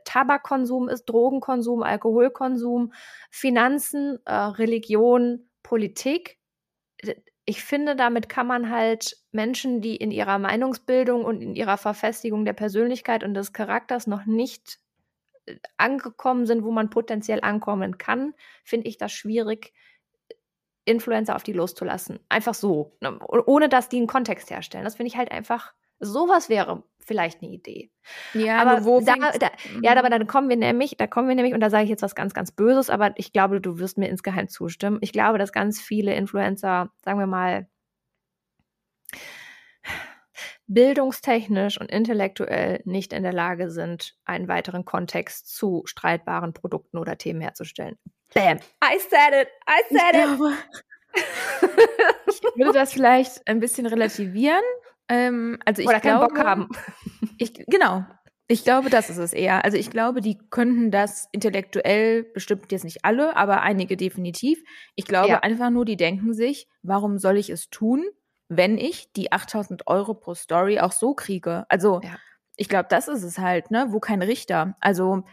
[0.05, 2.93] Tabakkonsum ist, Drogenkonsum, Alkoholkonsum,
[3.31, 6.39] Finanzen, äh, Religion, Politik.
[7.45, 12.45] Ich finde, damit kann man halt Menschen, die in ihrer Meinungsbildung und in ihrer Verfestigung
[12.45, 14.79] der Persönlichkeit und des Charakters noch nicht
[15.47, 19.73] äh, angekommen sind, wo man potenziell ankommen kann, finde ich das schwierig,
[20.85, 22.21] Influencer auf die loszulassen.
[22.29, 23.19] Einfach so, ne?
[23.29, 24.85] ohne dass die einen Kontext herstellen.
[24.85, 27.91] Das finde ich halt einfach Sowas wäre vielleicht eine Idee.
[28.33, 29.51] Ja, aber wo da, da,
[29.83, 29.99] ja, mhm.
[29.99, 32.15] aber dann kommen wir nämlich, da kommen wir nämlich, und da sage ich jetzt was
[32.15, 34.99] ganz, ganz Böses, aber ich glaube, du wirst mir insgeheim zustimmen.
[35.01, 37.69] Ich glaube, dass ganz viele Influencer, sagen wir mal,
[40.67, 47.19] bildungstechnisch und intellektuell nicht in der Lage sind, einen weiteren Kontext zu streitbaren Produkten oder
[47.19, 47.99] Themen herzustellen.
[48.35, 48.59] Bam.
[48.83, 49.49] I said it.
[49.69, 50.37] I said ich it.
[50.37, 50.55] Glaube,
[52.27, 54.63] ich würde das vielleicht ein bisschen relativieren.
[55.09, 56.69] Ähm, also ich Oder keinen Bock haben.
[57.39, 58.05] Ich, genau.
[58.47, 59.65] Ich glaube, das ist es eher.
[59.65, 64.63] Also ich glaube, die könnten das intellektuell, bestimmt jetzt nicht alle, aber einige definitiv.
[64.95, 65.41] Ich glaube ja.
[65.41, 68.05] einfach nur, die denken sich, warum soll ich es tun,
[68.49, 71.65] wenn ich die 8000 Euro pro Story auch so kriege?
[71.71, 72.19] Also ja.
[72.57, 73.87] ich glaube, das ist es halt, ne?
[73.91, 74.77] Wo kein Richter.
[74.81, 75.25] Also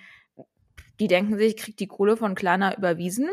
[1.01, 3.29] die denken sich, ich krieg die Kohle von Klana überwiesen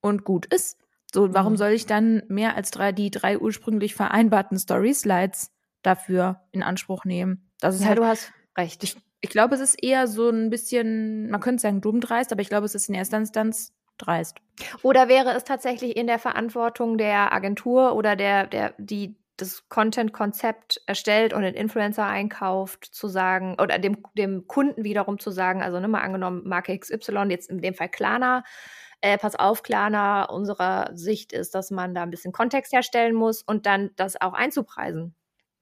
[0.00, 0.78] und gut ist.
[1.12, 1.58] So, warum mhm.
[1.58, 5.50] soll ich dann mehr als drei, die drei ursprünglich vereinbarten Story-Slides
[5.82, 7.50] dafür in Anspruch nehmen?
[7.60, 8.82] Das ist ja, halt, du hast recht.
[8.84, 12.42] Ich, ich glaube, es ist eher so ein bisschen, man könnte sagen, dumm dreist, aber
[12.42, 14.38] ich glaube, es ist in erster Instanz dreist.
[14.82, 20.82] Oder wäre es tatsächlich in der Verantwortung der Agentur oder der, der, die das Content-Konzept
[20.86, 25.78] erstellt und den Influencer einkauft, zu sagen, oder dem, dem Kunden wiederum zu sagen, also
[25.78, 28.42] ne, mal angenommen, Marke XY, jetzt in dem Fall Klarna,
[29.00, 33.42] äh, pass auf, Klarna, unserer Sicht ist, dass man da ein bisschen Kontext herstellen muss
[33.42, 35.14] und dann das auch einzupreisen.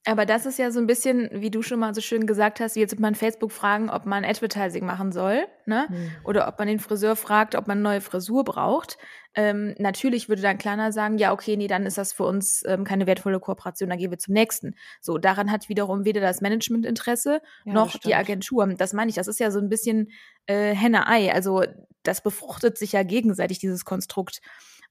[0.08, 2.76] Aber das ist ja so ein bisschen, wie du schon mal so schön gesagt hast,
[2.76, 5.86] wie jetzt man Facebook fragen, ob man Advertising machen soll, ne?
[5.88, 6.10] Hm.
[6.22, 8.98] Oder ob man den Friseur fragt, ob man neue Frisur braucht.
[9.34, 12.84] Ähm, natürlich würde dann Kleiner sagen, ja, okay, nee, dann ist das für uns ähm,
[12.84, 14.76] keine wertvolle Kooperation, dann gehen wir zum nächsten.
[15.00, 18.64] So, daran hat wiederum weder das Managementinteresse ja, noch die Agentur.
[18.78, 20.12] Das meine ich, das ist ja so ein bisschen
[20.46, 21.32] äh, Henne-Ei.
[21.32, 21.64] Also
[22.04, 24.40] das befruchtet sich ja gegenseitig, dieses Konstrukt.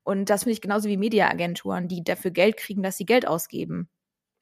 [0.04, 3.89] Und das finde ich genauso wie Mediaagenturen, die dafür Geld kriegen, dass sie Geld ausgeben.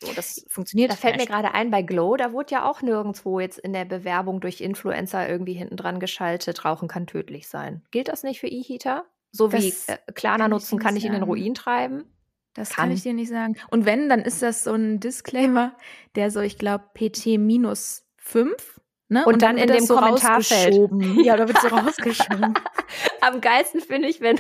[0.02, 0.92] So, das funktioniert.
[0.92, 3.86] Da fällt mir gerade ein, bei Glow, da wurde ja auch nirgendwo jetzt in der
[3.86, 7.84] Bewerbung durch Influencer irgendwie hinten dran geschaltet, Rauchen kann tödlich sein.
[7.92, 9.06] Gilt das nicht für E-Heater?
[9.32, 12.06] So das wie äh, Klarna nutzen kann ich in den Ruin treiben?
[12.54, 12.86] Das kann.
[12.86, 12.92] kann.
[12.92, 13.56] ich dir nicht sagen.
[13.72, 15.76] Und wenn, dann ist das so ein Disclaimer,
[16.16, 18.80] der so, ich glaube, PT minus 5
[19.14, 19.24] Ne?
[19.26, 20.90] Und, und, dann, dann in dem so Kommentarfeld.
[21.24, 22.56] Ja, da wird so rausgeschoben.
[23.22, 24.40] Am geilsten finde ich, wenn,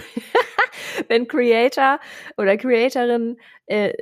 [1.07, 1.99] wenn Creator
[2.37, 3.37] oder Creatorin
[3.67, 3.93] äh,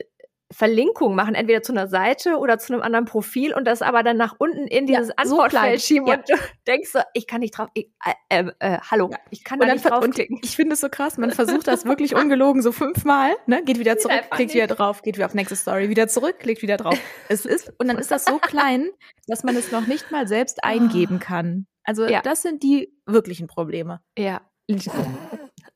[0.51, 4.17] Verlinkung machen, entweder zu einer Seite oder zu einem anderen Profil und das aber dann
[4.17, 6.15] nach unten in dieses ja, Antwortfeld so schieben ja.
[6.15, 6.35] und du
[6.67, 7.89] denkst so, ich kann nicht drauf, ich,
[8.29, 9.17] äh, äh, äh, hallo, ja.
[9.29, 10.39] ich kann da nicht draufklicken.
[10.43, 13.97] Ich finde es so krass, man versucht das wirklich ungelogen so fünfmal, ne, geht wieder
[13.97, 16.97] zurück, klickt wieder drauf, geht wieder auf nächste Story, wieder zurück, klickt wieder drauf.
[17.29, 18.89] Es ist, und dann ist das so klein,
[19.27, 21.25] dass man es noch nicht mal selbst eingeben ah.
[21.25, 21.67] kann.
[21.83, 24.01] Also das sind die wirklichen Probleme.
[24.17, 24.41] Ja.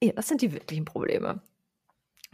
[0.01, 1.41] Ja, das sind die wirklichen Probleme.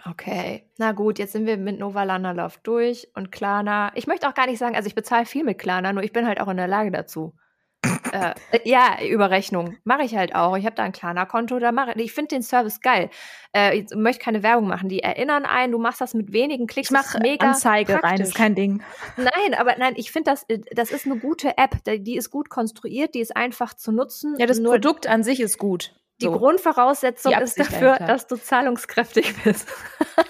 [0.09, 3.91] Okay, na gut, jetzt sind wir mit Nova Landerlauf durch und Klarna.
[3.95, 6.25] Ich möchte auch gar nicht sagen, also ich bezahle viel mit Klarna, nur ich bin
[6.25, 7.35] halt auch in der Lage dazu.
[8.11, 8.33] äh,
[8.63, 10.55] ja, Überrechnung mache ich halt auch.
[10.55, 12.13] Ich habe da ein Klarna-Konto, da mache ich.
[12.13, 13.09] finde den Service geil.
[13.55, 14.87] Äh, ich möchte keine Werbung machen.
[14.87, 16.89] Die erinnern einen, du machst das mit wenigen Klicks.
[16.89, 18.11] Ich mache mega Anzeige praktisch.
[18.11, 18.83] rein, ist kein Ding.
[19.17, 21.77] Nein, aber nein, ich finde das, äh, das ist eine gute App.
[21.85, 24.35] Die ist gut konstruiert, die ist einfach zu nutzen.
[24.37, 25.93] Ja, das Produkt an sich ist gut.
[26.21, 26.37] Die so.
[26.37, 28.07] Grundvoraussetzung die ist dafür, dahinter.
[28.07, 29.67] dass du zahlungskräftig bist.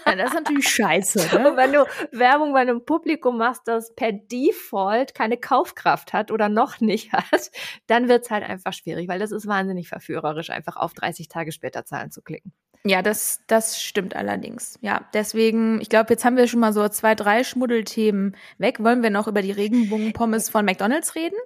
[0.06, 1.22] Ja, das ist natürlich scheiße.
[1.42, 1.52] Ne?
[1.52, 6.50] Und wenn du Werbung bei einem Publikum machst, das per Default keine Kaufkraft hat oder
[6.50, 7.52] noch nicht hat,
[7.88, 11.52] dann wird es halt einfach schwierig, weil das ist wahnsinnig verführerisch, einfach auf 30 Tage
[11.52, 12.54] später Zahlen zu klicken.
[12.84, 14.80] Ja, das, das stimmt allerdings.
[14.82, 18.84] Ja, deswegen, ich glaube, jetzt haben wir schon mal so zwei, drei Schmuddelthemen weg.
[18.84, 21.38] Wollen wir noch über die Regenbogenpommes von McDonalds reden?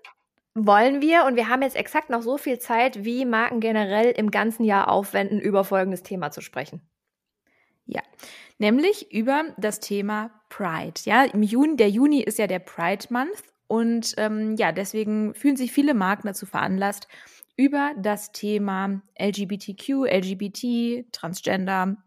[0.55, 4.31] Wollen wir, und wir haben jetzt exakt noch so viel Zeit, wie Marken generell im
[4.31, 6.81] ganzen Jahr aufwenden, über folgendes Thema zu sprechen.
[7.85, 8.01] Ja,
[8.57, 11.01] nämlich über das Thema Pride.
[11.03, 15.57] Ja, im Juni, der Juni ist ja der Pride Month und ähm, ja, deswegen fühlen
[15.57, 17.07] sich viele Marken dazu veranlasst,
[17.57, 21.97] über das Thema LGBTQ, LGBT, Transgender,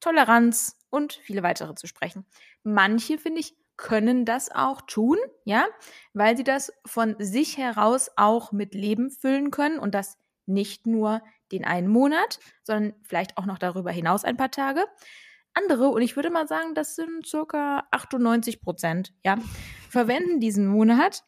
[0.00, 2.24] Toleranz und viele weitere zu sprechen.
[2.62, 5.64] Manche, finde ich, können das auch tun, ja,
[6.12, 11.22] weil sie das von sich heraus auch mit Leben füllen können und das nicht nur
[11.50, 14.84] den einen Monat, sondern vielleicht auch noch darüber hinaus ein paar Tage.
[15.54, 19.38] Andere, und ich würde mal sagen, das sind circa 98 Prozent, ja,
[19.88, 21.24] verwenden diesen Monat,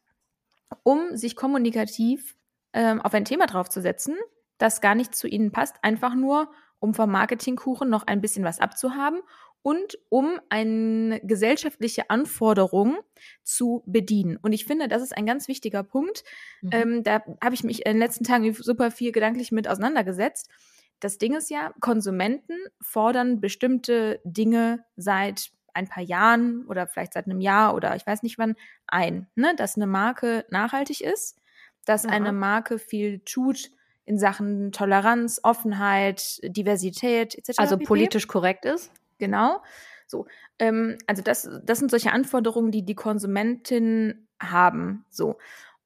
[0.83, 2.37] um sich kommunikativ
[2.75, 4.17] ähm, auf ein Thema draufzusetzen,
[4.59, 8.59] das gar nicht zu ihnen passt, einfach nur, um vom Marketingkuchen noch ein bisschen was
[8.59, 9.21] abzuhaben
[9.63, 12.99] und um eine gesellschaftliche Anforderung
[13.45, 14.37] zu bedienen.
[14.37, 16.25] Und ich finde, das ist ein ganz wichtiger Punkt.
[16.61, 16.71] Mhm.
[16.73, 20.51] Ähm, da habe ich mich in den letzten Tagen super viel gedanklich mit auseinandergesetzt.
[20.99, 27.27] Das Ding ist ja, Konsumenten fordern bestimmte Dinge seit ein paar Jahren oder vielleicht seit
[27.27, 28.57] einem Jahr oder ich weiß nicht wann
[28.89, 29.55] ein, ne?
[29.57, 31.39] dass eine Marke nachhaltig ist,
[31.85, 32.13] dass Aha.
[32.13, 33.71] eine Marke viel tut
[34.13, 37.59] in Sachen Toleranz, Offenheit, Diversität etc.
[37.59, 38.91] Also politisch korrekt ist?
[39.19, 39.63] Genau.
[40.07, 40.27] So,
[40.59, 45.05] ähm, also das, das sind solche Anforderungen, die die Konsumentin haben.
[45.11, 45.39] So.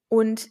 [0.09, 0.49] Und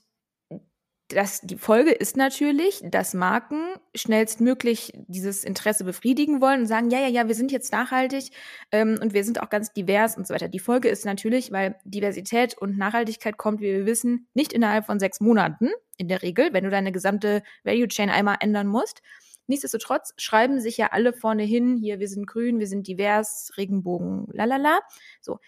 [1.09, 3.61] das, die Folge ist natürlich, dass Marken
[3.95, 8.31] schnellstmöglich dieses Interesse befriedigen wollen und sagen, ja, ja, ja, wir sind jetzt nachhaltig
[8.73, 10.49] ähm, und wir sind auch ganz divers und so weiter.
[10.49, 14.99] Die Folge ist natürlich, weil Diversität und Nachhaltigkeit kommt, wie wir wissen, nicht innerhalb von
[14.99, 19.01] sechs Monaten in der Regel, wenn du deine gesamte Value Chain einmal ändern musst.
[19.47, 24.27] Nichtsdestotrotz schreiben sich ja alle vorne hin, hier, wir sind grün, wir sind divers, Regenbogen,
[24.33, 24.81] lalala.
[25.21, 25.39] So,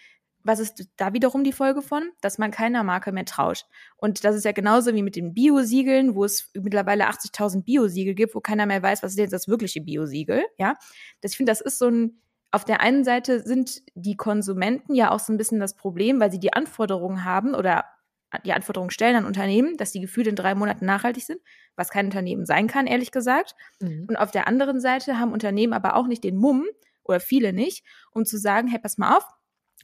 [0.43, 2.11] was ist da wiederum die Folge von?
[2.21, 3.65] Dass man keiner Marke mehr traut.
[3.97, 8.35] Und das ist ja genauso wie mit den Bio-Siegeln, wo es mittlerweile 80.000 Bio-Siegel gibt,
[8.35, 10.43] wo keiner mehr weiß, was ist jetzt das wirkliche Bio-Siegel.
[10.57, 10.75] Ja,
[11.21, 12.21] das, ich finde, das ist so ein,
[12.51, 16.31] auf der einen Seite sind die Konsumenten ja auch so ein bisschen das Problem, weil
[16.31, 17.85] sie die Anforderungen haben oder
[18.45, 21.41] die Anforderungen stellen an Unternehmen, dass die Gefühle in drei Monaten nachhaltig sind,
[21.75, 23.55] was kein Unternehmen sein kann, ehrlich gesagt.
[23.79, 24.05] Mhm.
[24.07, 26.65] Und auf der anderen Seite haben Unternehmen aber auch nicht den Mumm,
[27.09, 29.25] oder viele nicht, um zu sagen, hey, pass mal auf,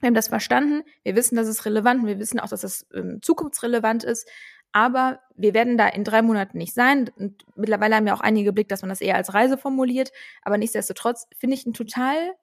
[0.02, 2.86] wir haben das verstanden, wir wissen, dass es relevant und wir wissen auch, dass es
[2.94, 4.30] ähm, zukunftsrelevant ist.
[4.72, 7.10] Aber wir werden da in drei Monaten nicht sein.
[7.16, 10.12] Und mittlerweile haben ja auch einige geblickt, dass man das eher als Reise formuliert.
[10.42, 12.34] Aber nichtsdestotrotz finde ich einen total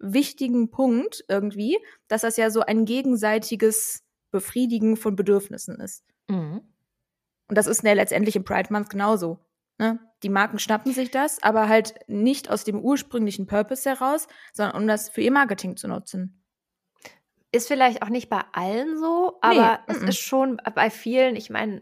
[0.00, 6.04] wichtigen Punkt irgendwie, dass das ja so ein gegenseitiges Befriedigen von Bedürfnissen ist.
[6.28, 6.62] Mhm.
[7.48, 9.38] Und das ist ja letztendlich im Pride Month genauso.
[9.78, 9.98] Ne?
[10.22, 14.88] Die Marken schnappen sich das, aber halt nicht aus dem ursprünglichen Purpose heraus, sondern um
[14.88, 16.39] das für ihr Marketing zu nutzen.
[17.52, 20.08] Ist vielleicht auch nicht bei allen so, aber nee, es m -m.
[20.08, 21.80] ist schon bei vielen, ich meine,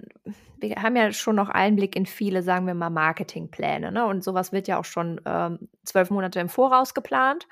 [0.56, 4.06] wir haben ja schon noch Einblick in viele, sagen wir mal, Marketingpläne, ne?
[4.06, 7.46] Und sowas wird ja auch schon ähm, zwölf Monate im Voraus geplant.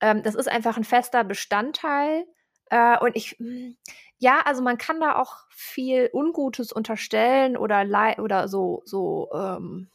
[0.00, 2.24] Ähm, das ist einfach ein fester Bestandteil.
[2.70, 3.76] Äh, und ich, hm,
[4.18, 7.84] ja, also man kann da auch viel Ungutes unterstellen oder
[8.18, 9.90] oder so, so ähm,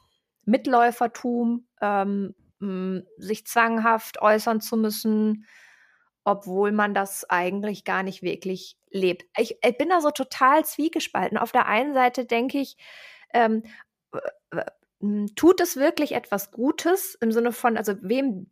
[0.45, 5.45] Mitläufertum, ähm, hm, sich zwanghaft äußern zu müssen
[6.25, 9.25] obwohl man das eigentlich gar nicht wirklich lebt.
[9.37, 11.37] Ich, ich bin da so total zwiegespalten.
[11.37, 12.77] Auf der einen Seite denke ich,
[13.33, 13.63] ähm,
[15.35, 18.49] tut es wirklich etwas Gutes im Sinne von, also wem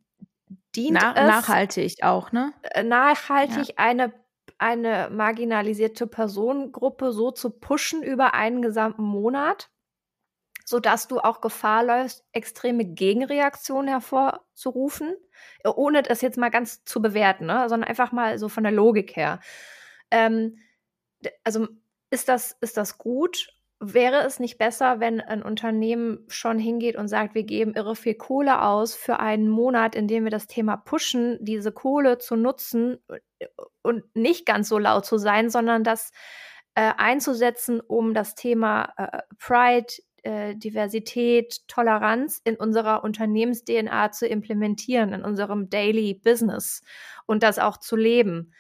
[0.76, 1.28] dient Na, es?
[1.28, 2.54] Nachhaltig auch, ne?
[2.62, 3.76] Äh, nachhaltig ja.
[3.78, 4.14] eine
[4.60, 9.70] eine marginalisierte Personengruppe so zu pushen über einen gesamten Monat
[10.66, 15.16] sodass du auch Gefahr läufst, extreme Gegenreaktionen hervorzurufen,
[15.64, 17.68] äh, ohne das jetzt mal ganz zu bewerten, ne?
[17.70, 19.40] sondern einfach mal so von der Logik her.
[20.12, 20.58] Ähm,
[21.44, 21.68] also
[22.10, 23.50] ist das, ist das gut?
[23.80, 28.16] Wäre es nicht besser, wenn ein Unternehmen schon hingeht und sagt, wir geben irre viel
[28.16, 33.00] Kohle aus für einen Monat, in dem wir das Thema pushen, diese Kohle zu nutzen
[33.40, 33.48] äh,
[33.82, 36.12] und nicht ganz so laut zu sein, sondern das
[36.76, 39.94] äh, einzusetzen, um das Thema äh, Pride,
[40.24, 46.82] äh, Diversität, Toleranz in unserer Unternehmens-DNA zu implementieren, in unserem Daily Business
[47.26, 48.54] und das auch zu leben.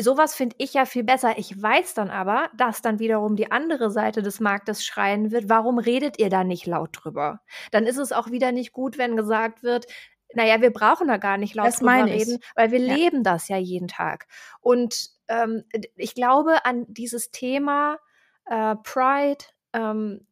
[0.00, 1.38] Sowas finde ich ja viel besser.
[1.38, 5.78] Ich weiß dann aber, dass dann wiederum die andere Seite des Marktes schreien wird, warum
[5.78, 7.40] redet ihr da nicht laut drüber?
[7.70, 9.86] Dann ist es auch wieder nicht gut, wenn gesagt wird,
[10.34, 12.94] naja, wir brauchen da gar nicht laut das drüber reden, weil wir ja.
[12.94, 14.26] leben das ja jeden Tag.
[14.60, 15.64] Und ähm,
[15.96, 17.98] ich glaube an dieses Thema
[18.46, 20.26] äh, Pride, ähm,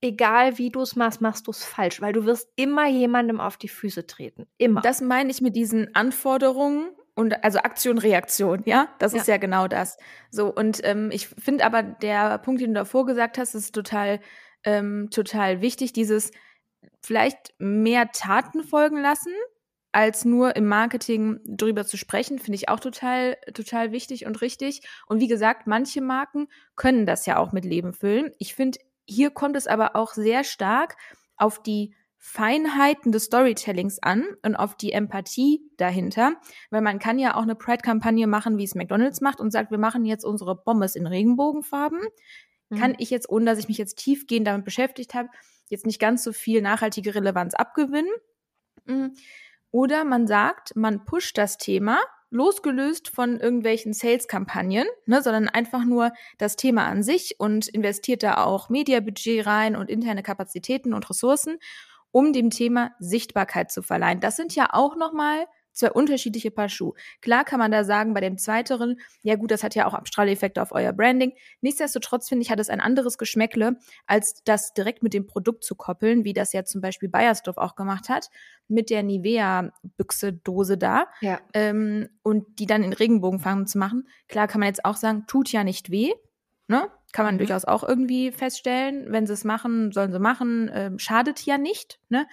[0.00, 3.56] egal wie du es machst, machst du es falsch, weil du wirst immer jemandem auf
[3.56, 4.46] die Füße treten.
[4.58, 4.80] Immer.
[4.82, 9.20] Das meine ich mit diesen Anforderungen und also Aktion, Reaktion, ja, das ja.
[9.20, 9.96] ist ja genau das.
[10.30, 14.20] So und ähm, ich finde aber der Punkt, den du davor gesagt hast, ist total
[14.64, 15.94] ähm, total wichtig.
[15.94, 16.30] Dieses
[17.00, 19.32] vielleicht mehr Taten folgen lassen,
[19.92, 24.82] als nur im Marketing drüber zu sprechen, finde ich auch total, total wichtig und richtig.
[25.06, 28.32] Und wie gesagt, manche Marken können das ja auch mit Leben füllen.
[28.38, 30.96] Ich finde hier kommt es aber auch sehr stark
[31.36, 36.32] auf die Feinheiten des Storytellings an und auf die Empathie dahinter,
[36.70, 39.78] weil man kann ja auch eine Pride-Kampagne machen, wie es McDonald's macht und sagt, wir
[39.78, 42.00] machen jetzt unsere Pommes in Regenbogenfarben.
[42.68, 42.76] Mhm.
[42.76, 45.28] Kann ich jetzt, ohne dass ich mich jetzt tiefgehend damit beschäftigt habe,
[45.68, 48.10] jetzt nicht ganz so viel nachhaltige Relevanz abgewinnen.
[48.86, 49.14] Mhm.
[49.70, 52.00] Oder man sagt, man pusht das Thema
[52.36, 58.44] losgelöst von irgendwelchen Sales-Kampagnen, ne, sondern einfach nur das Thema an sich und investiert da
[58.44, 61.58] auch Mediabudget rein und interne Kapazitäten und Ressourcen,
[62.12, 64.20] um dem Thema Sichtbarkeit zu verleihen.
[64.20, 66.94] Das sind ja auch nochmal zwei unterschiedliche Paar Schuhe.
[67.20, 70.60] Klar kann man da sagen, bei dem zweiteren, ja gut, das hat ja auch Abstrahleffekte
[70.60, 71.32] auf euer Branding.
[71.60, 75.74] Nichtsdestotrotz finde ich, hat es ein anderes Geschmäckle, als das direkt mit dem Produkt zu
[75.74, 78.30] koppeln, wie das ja zum Beispiel Bayersdorf auch gemacht hat,
[78.68, 81.06] mit der Nivea-Büchse-Dose da.
[81.20, 81.40] Ja.
[81.52, 84.08] Ähm, und die dann in Regenbogenfarben zu machen.
[84.28, 86.12] Klar kann man jetzt auch sagen, tut ja nicht weh.
[86.68, 86.90] Ne?
[87.12, 87.38] Kann man mhm.
[87.38, 89.12] durchaus auch irgendwie feststellen.
[89.12, 90.70] Wenn sie es machen, sollen sie machen.
[90.72, 92.00] Ähm, schadet ja nicht.
[92.08, 92.26] Ne?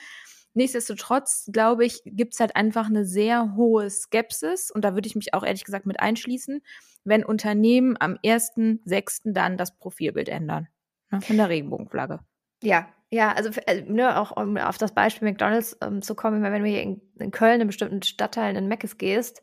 [0.53, 5.15] Nichtsdestotrotz, glaube ich, gibt es halt einfach eine sehr hohe Skepsis und da würde ich
[5.15, 6.61] mich auch ehrlich gesagt mit einschließen,
[7.03, 9.33] wenn Unternehmen am 1.6.
[9.33, 10.67] dann das Profilbild ändern.
[11.11, 12.19] ne, von der Regenbogenflagge.
[12.61, 16.63] Ja, ja, also äh, ne, auch um auf das Beispiel McDonalds ähm, zu kommen, wenn
[16.63, 19.41] du hier in, in, Köln in bestimmten Stadtteilen in Meckes gehst,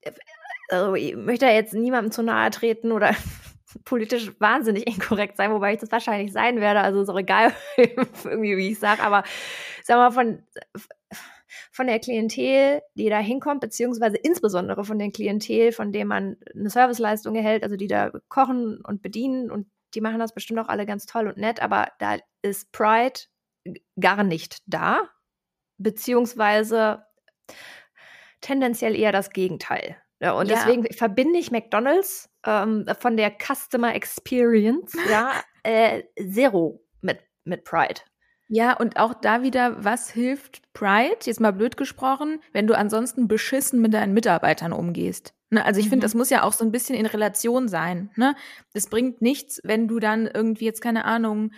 [0.00, 0.12] äh,
[0.68, 3.14] also ich möchte da jetzt niemandem zu nahe treten oder
[3.84, 6.80] politisch wahnsinnig inkorrekt sein, wobei ich das wahrscheinlich sein werde.
[6.80, 9.24] Also ist auch egal, irgendwie, wie ich sage, aber
[9.82, 10.42] sag mal, von,
[11.72, 16.70] von der Klientel, die da hinkommt, beziehungsweise insbesondere von der Klientel, von dem man eine
[16.70, 20.86] Serviceleistung erhält, also die da kochen und bedienen und die machen das bestimmt auch alle
[20.86, 23.20] ganz toll und nett, aber da ist Pride
[23.98, 25.02] gar nicht da,
[25.78, 27.04] beziehungsweise
[28.40, 29.96] tendenziell eher das Gegenteil.
[30.20, 30.56] Ja, und ja.
[30.56, 35.32] deswegen verbinde ich McDonald's ähm, von der Customer Experience ja
[35.62, 38.00] äh, zero mit, mit Pride.
[38.48, 43.26] Ja, und auch da wieder, was hilft Pride, jetzt mal blöd gesprochen, wenn du ansonsten
[43.26, 45.34] beschissen mit deinen Mitarbeitern umgehst?
[45.50, 45.64] Ne?
[45.64, 45.90] Also ich mhm.
[45.90, 48.10] finde, das muss ja auch so ein bisschen in Relation sein.
[48.16, 48.34] Ne?
[48.74, 51.52] Es bringt nichts, wenn du dann irgendwie jetzt, keine Ahnung,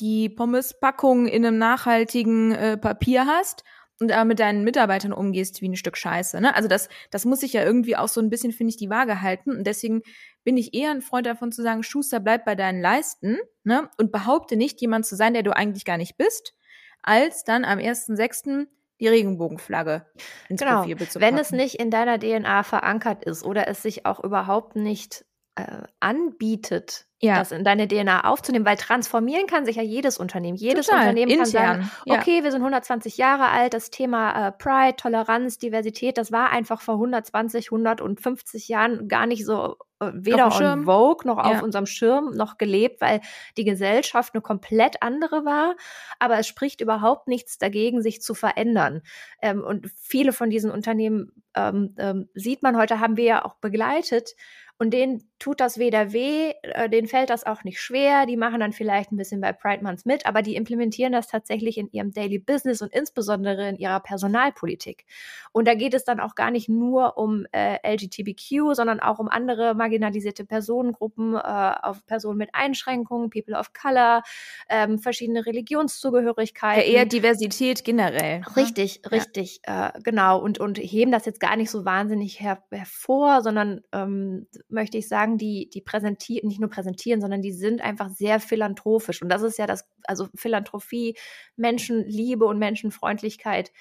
[0.00, 3.62] die Pommespackung in einem nachhaltigen äh, Papier hast
[4.02, 6.40] und aber mit deinen Mitarbeitern umgehst wie ein Stück Scheiße.
[6.40, 6.54] Ne?
[6.54, 9.22] Also das, das muss sich ja irgendwie auch so ein bisschen, finde ich, die Waage
[9.22, 9.56] halten.
[9.56, 10.02] Und deswegen
[10.42, 13.88] bin ich eher ein Freund davon zu sagen, Schuster, bleib bei deinen Leisten ne?
[13.98, 16.54] und behaupte nicht, jemand zu sein, der du eigentlich gar nicht bist,
[17.02, 18.66] als dann am 1.6.
[19.00, 20.04] die Regenbogenflagge
[20.48, 20.80] ins genau.
[20.82, 25.24] Profil Wenn es nicht in deiner DNA verankert ist oder es sich auch überhaupt nicht
[25.54, 27.38] äh, anbietet, ja.
[27.38, 30.56] das in deine DNA aufzunehmen, weil transformieren kann sich ja jedes Unternehmen.
[30.56, 32.44] Jedes Total, Unternehmen intern, kann sagen, okay, ja.
[32.44, 36.94] wir sind 120 Jahre alt, das Thema äh, Pride, Toleranz, Diversität, das war einfach vor
[36.94, 41.44] 120, 150 Jahren gar nicht so äh, weder on Vogue noch ja.
[41.44, 43.20] auf unserem Schirm noch gelebt, weil
[43.56, 45.76] die Gesellschaft eine komplett andere war.
[46.18, 49.02] Aber es spricht überhaupt nichts dagegen, sich zu verändern.
[49.40, 53.56] Ähm, und viele von diesen Unternehmen ähm, ähm, sieht man heute, haben wir ja auch
[53.56, 54.34] begleitet
[54.78, 58.26] und denen tut das weder weh, äh, denen fällt das auch nicht schwer.
[58.26, 61.78] Die machen dann vielleicht ein bisschen bei Pride Month mit, aber die implementieren das tatsächlich
[61.78, 65.04] in ihrem Daily Business und insbesondere in ihrer Personalpolitik.
[65.50, 69.28] Und da geht es dann auch gar nicht nur um äh, LGBTQ, sondern auch um
[69.28, 74.22] andere marginalisierte Personengruppen, äh, auf Personen mit Einschränkungen, People of Color,
[74.68, 76.84] ähm, verschiedene Religionszugehörigkeiten.
[76.84, 78.40] Ja, eher Diversität generell.
[78.40, 78.56] Ne?
[78.56, 79.10] Richtig, ja.
[79.10, 80.40] richtig, äh, genau.
[80.40, 85.08] Und, und heben das jetzt gar nicht so wahnsinnig her hervor, sondern ähm, möchte ich
[85.08, 89.22] sagen, die, die präsentieren, nicht nur präsentieren, sondern die sind einfach sehr philanthropisch.
[89.22, 91.16] Und das ist ja das, also Philanthropie,
[91.56, 93.72] Menschenliebe und Menschenfreundlichkeit,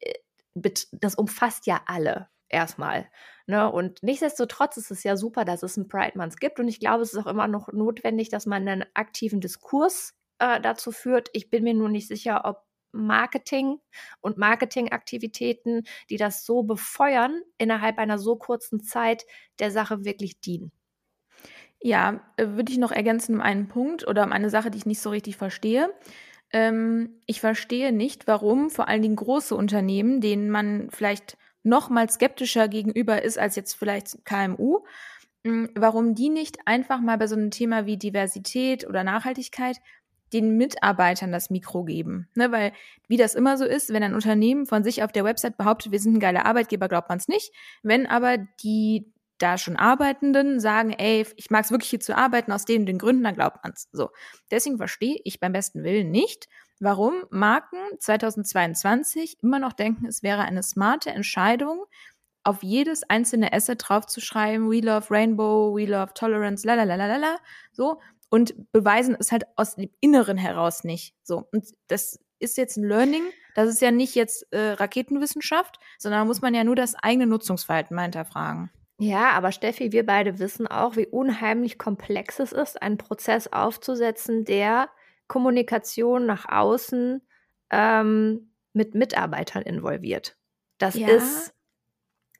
[0.00, 0.14] äh,
[0.92, 3.08] das umfasst ja alle erstmal.
[3.46, 3.70] Ne?
[3.70, 6.60] Und nichtsdestotrotz ist es ja super, dass es einen Pride Month gibt.
[6.60, 10.60] Und ich glaube, es ist auch immer noch notwendig, dass man einen aktiven Diskurs äh,
[10.60, 11.30] dazu führt.
[11.32, 13.78] Ich bin mir nur nicht sicher, ob Marketing
[14.20, 19.26] und Marketingaktivitäten, die das so befeuern, innerhalb einer so kurzen Zeit
[19.58, 20.72] der Sache wirklich dienen.
[21.80, 24.86] Ja, äh, würde ich noch ergänzen um einen Punkt oder um eine Sache, die ich
[24.86, 25.90] nicht so richtig verstehe.
[26.52, 32.08] Ähm, ich verstehe nicht, warum vor allen Dingen große Unternehmen, denen man vielleicht noch mal
[32.08, 34.80] skeptischer gegenüber ist als jetzt vielleicht KMU,
[35.44, 39.78] hm, warum die nicht einfach mal bei so einem Thema wie Diversität oder Nachhaltigkeit
[40.32, 42.28] den Mitarbeitern das Mikro geben.
[42.34, 42.72] Ne, weil,
[43.08, 45.98] wie das immer so ist, wenn ein Unternehmen von sich auf der Website behauptet, wir
[45.98, 47.52] sind ein geiler Arbeitgeber, glaubt man es nicht.
[47.82, 49.12] Wenn aber die
[49.42, 52.98] da schon Arbeitenden sagen, ey, ich mag es wirklich hier zu arbeiten, aus den, den
[52.98, 53.88] Gründen, dann glaubt man es.
[53.92, 54.10] So.
[54.50, 60.42] Deswegen verstehe ich beim besten Willen nicht, warum Marken 2022 immer noch denken, es wäre
[60.42, 61.84] eine smarte Entscheidung,
[62.42, 67.16] auf jedes einzelne Asset draufzuschreiben, we love Rainbow, we love Tolerance, la la la la
[67.16, 67.36] la,
[67.72, 71.14] so, und beweisen es halt aus dem Inneren heraus nicht.
[71.22, 71.48] So.
[71.52, 73.22] Und das ist jetzt ein Learning.
[73.54, 77.26] Das ist ja nicht jetzt äh, Raketenwissenschaft, sondern da muss man ja nur das eigene
[77.26, 78.70] Nutzungsverhalten mal hinterfragen.
[79.00, 84.44] Ja, aber Steffi, wir beide wissen auch, wie unheimlich komplex es ist, einen Prozess aufzusetzen,
[84.44, 84.90] der
[85.26, 87.22] Kommunikation nach außen
[87.70, 90.36] ähm, mit Mitarbeitern involviert.
[90.78, 91.54] Das ja, ist.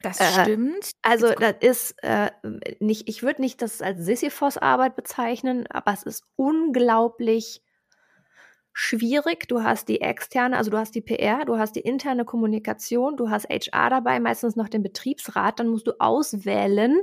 [0.03, 0.91] Das äh, stimmt.
[1.03, 2.31] Also, das ist äh,
[2.79, 7.63] nicht, ich würde nicht das als Sisyphos-Arbeit bezeichnen, aber es ist unglaublich
[8.81, 9.47] schwierig.
[9.49, 13.29] Du hast die externe, also du hast die PR, du hast die interne Kommunikation, du
[13.29, 15.61] hast HR dabei, meistens noch den Betriebsrat.
[15.61, 16.99] Dann musst du auswählen,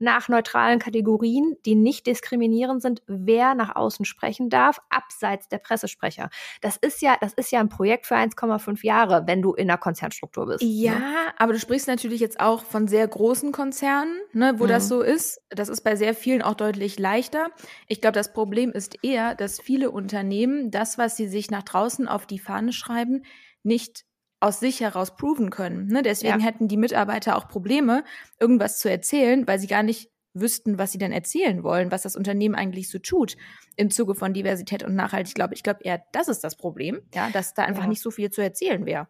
[0.00, 6.30] nach neutralen Kategorien, die nicht diskriminierend sind, wer nach außen sprechen darf, abseits der Pressesprecher.
[6.62, 9.78] Das ist ja, das ist ja ein Projekt für 1,5 Jahre, wenn du in einer
[9.78, 10.62] Konzernstruktur bist.
[10.62, 11.16] Ja, ne?
[11.36, 14.68] aber du sprichst natürlich jetzt auch von sehr großen Konzernen, ne, wo mhm.
[14.68, 15.40] das so ist.
[15.50, 17.48] Das ist bei sehr vielen auch deutlich leichter.
[17.86, 22.08] Ich glaube, das Problem ist eher, dass viele Unternehmen das, was sie sich nach draußen
[22.08, 23.22] auf die Fahne schreiben,
[23.62, 24.04] nicht
[24.40, 25.86] aus sich heraus proven können.
[25.86, 26.02] Ne?
[26.02, 26.46] Deswegen ja.
[26.46, 28.04] hätten die Mitarbeiter auch Probleme,
[28.38, 32.16] irgendwas zu erzählen, weil sie gar nicht wüssten, was sie denn erzählen wollen, was das
[32.16, 33.36] Unternehmen eigentlich so tut
[33.76, 35.28] im Zuge von Diversität und Nachhaltigkeit.
[35.28, 37.88] Ich glaube, ich glaube eher, das ist das Problem, ja, dass da einfach ja.
[37.88, 39.08] nicht so viel zu erzählen wäre.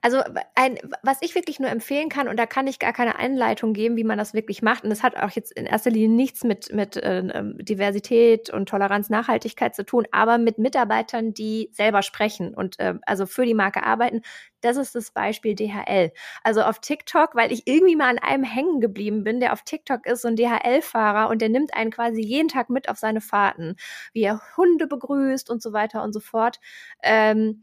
[0.00, 0.22] Also
[0.54, 3.96] ein, was ich wirklich nur empfehlen kann, und da kann ich gar keine Einleitung geben,
[3.96, 6.72] wie man das wirklich macht, und das hat auch jetzt in erster Linie nichts mit,
[6.72, 12.54] mit äh, ähm, Diversität und Toleranz, Nachhaltigkeit zu tun, aber mit Mitarbeitern, die selber sprechen
[12.54, 14.22] und äh, also für die Marke arbeiten.
[14.60, 16.12] Das ist das Beispiel DHL.
[16.42, 20.06] Also auf TikTok, weil ich irgendwie mal an einem hängen geblieben bin, der auf TikTok
[20.06, 23.76] ist, so ein DHL-Fahrer und der nimmt einen quasi jeden Tag mit auf seine Fahrten,
[24.12, 26.58] wie er Hunde begrüßt und so weiter und so fort.
[27.02, 27.62] Ähm,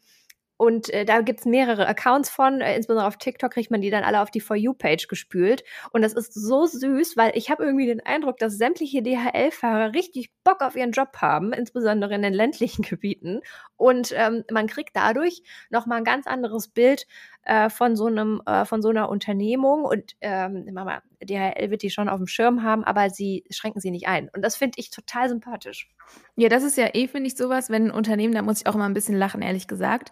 [0.63, 4.05] und äh, da gibt's mehrere Accounts von, äh, insbesondere auf TikTok kriegt man die dann
[4.05, 5.65] alle auf die For You-Page gespült.
[5.91, 10.31] Und das ist so süß, weil ich habe irgendwie den Eindruck, dass sämtliche DHL-Fahrer richtig
[10.45, 13.41] Bock auf ihren Job haben, insbesondere in den ländlichen Gebieten.
[13.75, 17.07] Und ähm, man kriegt dadurch nochmal ein ganz anderes Bild
[17.43, 19.83] äh, von so einem, äh, von so einer Unternehmung.
[19.83, 23.91] Und ähm, Mama, DHL wird die schon auf dem Schirm haben, aber sie schränken sie
[23.91, 24.29] nicht ein.
[24.29, 25.89] Und das finde ich total sympathisch.
[26.35, 28.75] Ja, das ist ja eh, finde ich, sowas, wenn ein Unternehmen, da muss ich auch
[28.75, 30.09] immer ein bisschen lachen, ehrlich gesagt,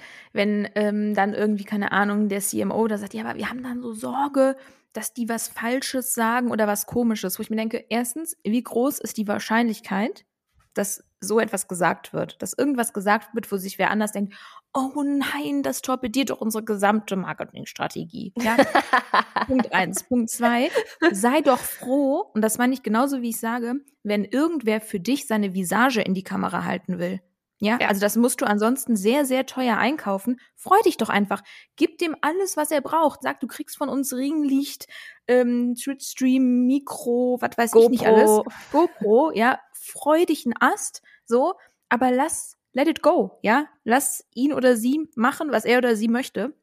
[0.76, 3.94] ähm, dann irgendwie, keine Ahnung, der CMO da sagt, ja, aber wir haben dann so
[3.94, 4.56] Sorge,
[4.94, 9.00] dass die was Falsches sagen oder was Komisches, wo ich mir denke, erstens, wie groß
[9.00, 10.26] ist die Wahrscheinlichkeit,
[10.74, 14.34] dass so etwas gesagt wird, dass irgendwas gesagt wird, wo sich wer anders denkt,
[14.74, 18.34] oh nein, das torpediert doch unsere gesamte Marketingstrategie.
[18.38, 18.58] Ja?
[19.48, 20.04] Punkt eins.
[20.04, 20.72] Punkt zwei,
[21.12, 25.28] sei doch froh, und das meine ich genauso, wie ich sage, wenn irgendwer für dich
[25.28, 27.22] seine Visage in die Kamera halten will.
[27.64, 30.40] Ja, ja, also das musst du ansonsten sehr, sehr teuer einkaufen.
[30.56, 31.44] Freu dich doch einfach.
[31.76, 33.22] Gib dem alles, was er braucht.
[33.22, 34.88] Sag, du kriegst von uns Ringlicht,
[35.28, 37.86] ähm, Twitch-Stream, Mikro, was weiß GoPro.
[37.86, 38.42] ich nicht alles.
[38.72, 39.60] GoPro, ja.
[39.74, 41.54] Freu dich ein Ast, so.
[41.88, 43.68] Aber lass let it go, ja.
[43.84, 46.56] Lass ihn oder sie machen, was er oder sie möchte.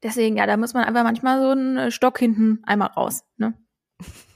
[0.00, 3.58] Deswegen, ja, da muss man einfach manchmal so einen Stock hinten einmal raus, ne?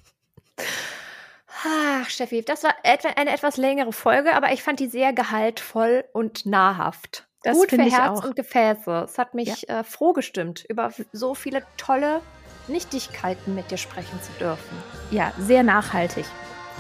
[1.65, 6.05] Ach, Steffi, das war etwa eine etwas längere Folge, aber ich fand die sehr gehaltvoll
[6.13, 7.27] und nahrhaft.
[7.43, 9.05] Das Gut für Herz und Gefäße.
[9.05, 9.81] Es hat mich ja.
[9.81, 12.21] äh, froh gestimmt, über so viele tolle
[12.67, 14.77] Nichtigkeiten mit dir sprechen zu dürfen.
[15.11, 16.27] Ja, sehr nachhaltig.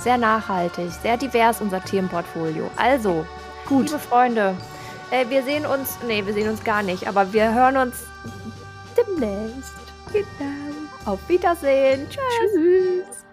[0.00, 2.70] Sehr nachhaltig, sehr divers unser Themenportfolio.
[2.76, 3.26] Also,
[3.66, 3.86] Gut.
[3.86, 4.56] Liebe Freunde,
[5.10, 8.04] äh, wir sehen uns, nee, wir sehen uns gar nicht, aber wir hören uns
[8.96, 9.74] demnächst.
[10.12, 11.12] Genau.
[11.12, 12.08] Auf Wiedersehen.
[12.08, 12.52] Tschüss.
[12.52, 13.27] Tschüss.